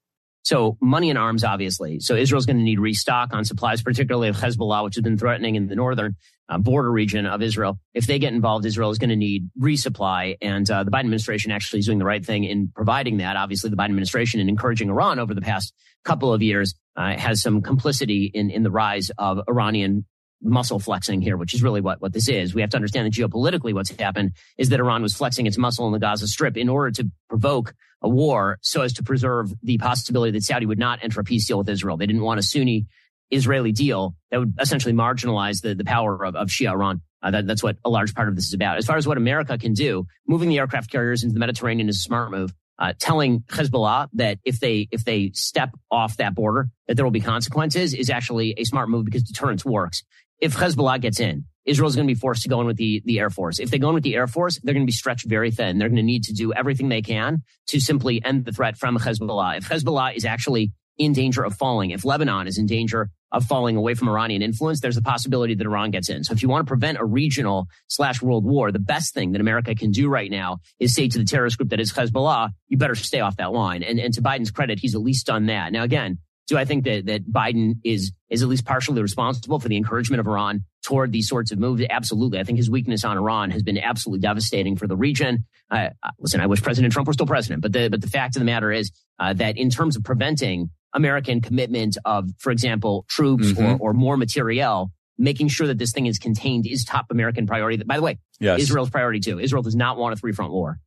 So 0.48 0.78
money 0.80 1.10
and 1.10 1.18
arms, 1.18 1.44
obviously. 1.44 2.00
So 2.00 2.14
Israel's 2.14 2.46
going 2.46 2.56
to 2.56 2.62
need 2.62 2.80
restock 2.80 3.34
on 3.34 3.44
supplies, 3.44 3.82
particularly 3.82 4.28
of 4.28 4.36
Hezbollah, 4.36 4.82
which 4.82 4.94
has 4.94 5.02
been 5.02 5.18
threatening 5.18 5.56
in 5.56 5.66
the 5.66 5.76
northern 5.76 6.16
uh, 6.48 6.56
border 6.56 6.90
region 6.90 7.26
of 7.26 7.42
Israel. 7.42 7.78
If 7.92 8.06
they 8.06 8.18
get 8.18 8.32
involved, 8.32 8.64
Israel 8.64 8.88
is 8.88 8.96
going 8.96 9.10
to 9.10 9.16
need 9.16 9.50
resupply. 9.60 10.38
And 10.40 10.68
uh, 10.70 10.84
the 10.84 10.90
Biden 10.90 11.00
administration 11.00 11.52
actually 11.52 11.80
is 11.80 11.84
doing 11.84 11.98
the 11.98 12.06
right 12.06 12.24
thing 12.24 12.44
in 12.44 12.72
providing 12.74 13.18
that. 13.18 13.36
Obviously, 13.36 13.68
the 13.68 13.76
Biden 13.76 13.90
administration 13.90 14.40
and 14.40 14.48
encouraging 14.48 14.88
Iran 14.88 15.18
over 15.18 15.34
the 15.34 15.42
past 15.42 15.74
couple 16.02 16.32
of 16.32 16.40
years 16.40 16.74
uh, 16.96 17.14
has 17.18 17.42
some 17.42 17.60
complicity 17.60 18.30
in, 18.32 18.48
in 18.48 18.62
the 18.62 18.70
rise 18.70 19.10
of 19.18 19.40
Iranian 19.50 20.06
muscle 20.42 20.78
flexing 20.78 21.20
here, 21.20 21.36
which 21.36 21.54
is 21.54 21.62
really 21.62 21.80
what, 21.80 22.00
what 22.00 22.12
this 22.12 22.28
is. 22.28 22.54
We 22.54 22.60
have 22.60 22.70
to 22.70 22.76
understand 22.76 23.06
that 23.06 23.12
geopolitically 23.12 23.72
what's 23.72 23.90
happened 23.90 24.32
is 24.56 24.68
that 24.68 24.80
Iran 24.80 25.02
was 25.02 25.14
flexing 25.14 25.46
its 25.46 25.58
muscle 25.58 25.86
in 25.86 25.92
the 25.92 25.98
Gaza 25.98 26.28
Strip 26.28 26.56
in 26.56 26.68
order 26.68 26.90
to 26.92 27.10
provoke 27.28 27.74
a 28.02 28.08
war 28.08 28.58
so 28.62 28.82
as 28.82 28.92
to 28.94 29.02
preserve 29.02 29.52
the 29.62 29.78
possibility 29.78 30.32
that 30.32 30.44
Saudi 30.44 30.66
would 30.66 30.78
not 30.78 31.00
enter 31.02 31.20
a 31.20 31.24
peace 31.24 31.46
deal 31.46 31.58
with 31.58 31.68
Israel. 31.68 31.96
They 31.96 32.06
didn't 32.06 32.22
want 32.22 32.38
a 32.38 32.42
Sunni 32.42 32.86
Israeli 33.30 33.72
deal 33.72 34.14
that 34.30 34.38
would 34.38 34.54
essentially 34.60 34.94
marginalize 34.94 35.60
the, 35.62 35.74
the 35.74 35.84
power 35.84 36.24
of, 36.24 36.36
of 36.36 36.48
Shia 36.48 36.70
Iran. 36.70 37.02
Uh, 37.22 37.32
that, 37.32 37.46
that's 37.46 37.62
what 37.62 37.76
a 37.84 37.90
large 37.90 38.14
part 38.14 38.28
of 38.28 38.36
this 38.36 38.46
is 38.46 38.54
about. 38.54 38.78
As 38.78 38.86
far 38.86 38.96
as 38.96 39.06
what 39.06 39.16
America 39.16 39.58
can 39.58 39.72
do, 39.72 40.06
moving 40.26 40.48
the 40.48 40.58
aircraft 40.58 40.90
carriers 40.90 41.24
into 41.24 41.34
the 41.34 41.40
Mediterranean 41.40 41.88
is 41.88 41.96
a 41.96 42.00
smart 42.00 42.30
move. 42.30 42.52
Uh, 42.80 42.92
telling 43.00 43.40
Hezbollah 43.48 44.06
that 44.12 44.38
if 44.44 44.60
they 44.60 44.86
if 44.92 45.04
they 45.04 45.32
step 45.34 45.70
off 45.90 46.16
that 46.18 46.36
border, 46.36 46.68
that 46.86 46.94
there 46.94 47.04
will 47.04 47.10
be 47.10 47.18
consequences 47.18 47.92
is 47.92 48.08
actually 48.08 48.54
a 48.56 48.62
smart 48.62 48.88
move 48.88 49.04
because 49.04 49.24
deterrence 49.24 49.64
works 49.64 50.04
if 50.40 50.56
Hezbollah 50.56 51.00
gets 51.00 51.20
in, 51.20 51.44
Israel's 51.64 51.94
going 51.94 52.08
to 52.08 52.14
be 52.14 52.18
forced 52.18 52.42
to 52.42 52.48
go 52.48 52.60
in 52.60 52.66
with 52.66 52.76
the, 52.76 53.02
the 53.04 53.18
Air 53.18 53.30
Force. 53.30 53.58
If 53.58 53.70
they 53.70 53.78
go 53.78 53.88
in 53.88 53.94
with 53.94 54.02
the 54.02 54.14
Air 54.14 54.26
Force, 54.26 54.58
they're 54.62 54.74
going 54.74 54.86
to 54.86 54.90
be 54.90 54.92
stretched 54.92 55.26
very 55.26 55.50
thin. 55.50 55.78
They're 55.78 55.88
going 55.88 55.96
to 55.96 56.02
need 56.02 56.24
to 56.24 56.32
do 56.32 56.52
everything 56.52 56.88
they 56.88 57.02
can 57.02 57.42
to 57.68 57.80
simply 57.80 58.24
end 58.24 58.44
the 58.44 58.52
threat 58.52 58.78
from 58.78 58.96
Hezbollah. 58.96 59.58
If 59.58 59.68
Hezbollah 59.68 60.16
is 60.16 60.24
actually 60.24 60.72
in 60.96 61.12
danger 61.12 61.44
of 61.44 61.54
falling, 61.54 61.90
if 61.90 62.04
Lebanon 62.04 62.46
is 62.46 62.58
in 62.58 62.66
danger 62.66 63.10
of 63.30 63.44
falling 63.44 63.76
away 63.76 63.94
from 63.94 64.08
Iranian 64.08 64.40
influence, 64.40 64.80
there's 64.80 64.96
a 64.96 65.02
possibility 65.02 65.54
that 65.54 65.66
Iran 65.66 65.90
gets 65.90 66.08
in. 66.08 66.24
So 66.24 66.32
if 66.32 66.42
you 66.42 66.48
want 66.48 66.66
to 66.66 66.68
prevent 66.68 66.98
a 66.98 67.04
regional 67.04 67.68
slash 67.88 68.22
world 68.22 68.44
war, 68.44 68.72
the 68.72 68.78
best 68.78 69.12
thing 69.12 69.32
that 69.32 69.40
America 69.40 69.74
can 69.74 69.90
do 69.90 70.08
right 70.08 70.30
now 70.30 70.58
is 70.80 70.94
say 70.94 71.08
to 71.08 71.18
the 71.18 71.24
terrorist 71.24 71.58
group 71.58 71.68
that 71.70 71.80
is 71.80 71.92
Hezbollah, 71.92 72.50
you 72.68 72.78
better 72.78 72.94
stay 72.94 73.20
off 73.20 73.36
that 73.36 73.52
line. 73.52 73.82
And, 73.82 74.00
and 74.00 74.14
to 74.14 74.22
Biden's 74.22 74.50
credit, 74.50 74.78
he's 74.80 74.94
at 74.94 75.02
least 75.02 75.26
done 75.26 75.46
that. 75.46 75.72
Now, 75.72 75.82
again, 75.82 76.18
do 76.48 76.56
I 76.56 76.64
think 76.64 76.84
that, 76.84 77.06
that 77.06 77.30
Biden 77.30 77.74
is, 77.84 78.12
is 78.30 78.42
at 78.42 78.48
least 78.48 78.64
partially 78.64 79.00
responsible 79.02 79.60
for 79.60 79.68
the 79.68 79.76
encouragement 79.76 80.20
of 80.20 80.26
Iran 80.26 80.64
toward 80.82 81.12
these 81.12 81.28
sorts 81.28 81.52
of 81.52 81.58
moves? 81.58 81.82
Absolutely. 81.88 82.40
I 82.40 82.44
think 82.44 82.56
his 82.56 82.70
weakness 82.70 83.04
on 83.04 83.16
Iran 83.16 83.50
has 83.50 83.62
been 83.62 83.78
absolutely 83.78 84.20
devastating 84.20 84.74
for 84.74 84.86
the 84.86 84.96
region. 84.96 85.44
Uh, 85.70 85.90
listen, 86.18 86.40
I 86.40 86.46
wish 86.46 86.62
President 86.62 86.92
Trump 86.92 87.06
were 87.06 87.12
still 87.12 87.26
president, 87.26 87.60
but 87.60 87.72
the, 87.72 87.88
but 87.88 88.00
the 88.00 88.08
fact 88.08 88.34
of 88.34 88.40
the 88.40 88.46
matter 88.46 88.72
is 88.72 88.90
uh, 89.18 89.34
that 89.34 89.58
in 89.58 89.68
terms 89.68 89.96
of 89.96 90.02
preventing 90.04 90.70
American 90.94 91.42
commitment 91.42 91.98
of, 92.06 92.30
for 92.38 92.50
example, 92.50 93.04
troops 93.08 93.52
mm-hmm. 93.52 93.82
or, 93.82 93.90
or 93.90 93.92
more 93.92 94.16
materiel, 94.16 94.90
making 95.18 95.48
sure 95.48 95.66
that 95.66 95.76
this 95.76 95.92
thing 95.92 96.06
is 96.06 96.18
contained 96.18 96.66
is 96.66 96.84
top 96.84 97.06
American 97.10 97.46
priority. 97.46 97.82
By 97.84 97.96
the 97.96 98.02
way, 98.02 98.18
yes. 98.40 98.60
Israel's 98.60 98.88
priority 98.88 99.20
too. 99.20 99.38
Israel 99.38 99.62
does 99.62 99.76
not 99.76 99.98
want 99.98 100.14
a 100.14 100.16
three 100.16 100.32
front 100.32 100.52
war. 100.52 100.78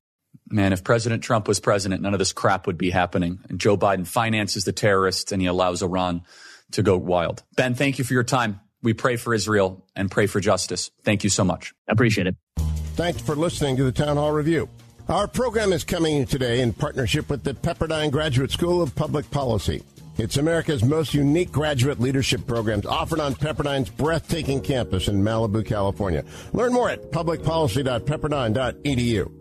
Man, 0.51 0.73
if 0.73 0.83
President 0.83 1.23
Trump 1.23 1.47
was 1.47 1.59
president, 1.59 2.01
none 2.01 2.13
of 2.13 2.19
this 2.19 2.33
crap 2.33 2.67
would 2.67 2.77
be 2.77 2.89
happening. 2.89 3.39
And 3.49 3.59
Joe 3.59 3.77
Biden 3.77 4.05
finances 4.05 4.65
the 4.65 4.73
terrorists 4.73 5.31
and 5.31 5.41
he 5.41 5.47
allows 5.47 5.81
Iran 5.81 6.23
to 6.71 6.83
go 6.83 6.97
wild. 6.97 7.43
Ben, 7.55 7.75
thank 7.75 7.97
you 7.97 8.03
for 8.03 8.13
your 8.13 8.23
time. 8.23 8.59
We 8.83 8.93
pray 8.93 9.15
for 9.15 9.33
Israel 9.33 9.85
and 9.95 10.09
pray 10.09 10.27
for 10.27 10.39
justice. 10.39 10.91
Thank 11.03 11.23
you 11.23 11.29
so 11.29 11.43
much. 11.43 11.73
I 11.87 11.93
appreciate 11.93 12.27
it. 12.27 12.35
Thanks 12.95 13.21
for 13.21 13.35
listening 13.35 13.77
to 13.77 13.83
the 13.83 13.91
Town 13.91 14.17
Hall 14.17 14.31
Review. 14.31 14.69
Our 15.07 15.27
program 15.27 15.73
is 15.73 15.83
coming 15.83 16.25
today 16.25 16.61
in 16.61 16.73
partnership 16.73 17.29
with 17.29 17.43
the 17.43 17.53
Pepperdine 17.53 18.11
Graduate 18.11 18.51
School 18.51 18.81
of 18.81 18.95
Public 18.95 19.29
Policy. 19.31 19.83
It's 20.17 20.37
America's 20.37 20.83
most 20.83 21.13
unique 21.13 21.51
graduate 21.51 21.99
leadership 21.99 22.45
programs 22.45 22.85
offered 22.85 23.19
on 23.19 23.33
Pepperdine's 23.33 23.89
breathtaking 23.89 24.61
campus 24.61 25.07
in 25.07 25.23
Malibu, 25.23 25.65
California. 25.65 26.23
Learn 26.53 26.73
more 26.73 26.89
at 26.89 27.11
publicpolicy.pepperdine.edu. 27.11 29.40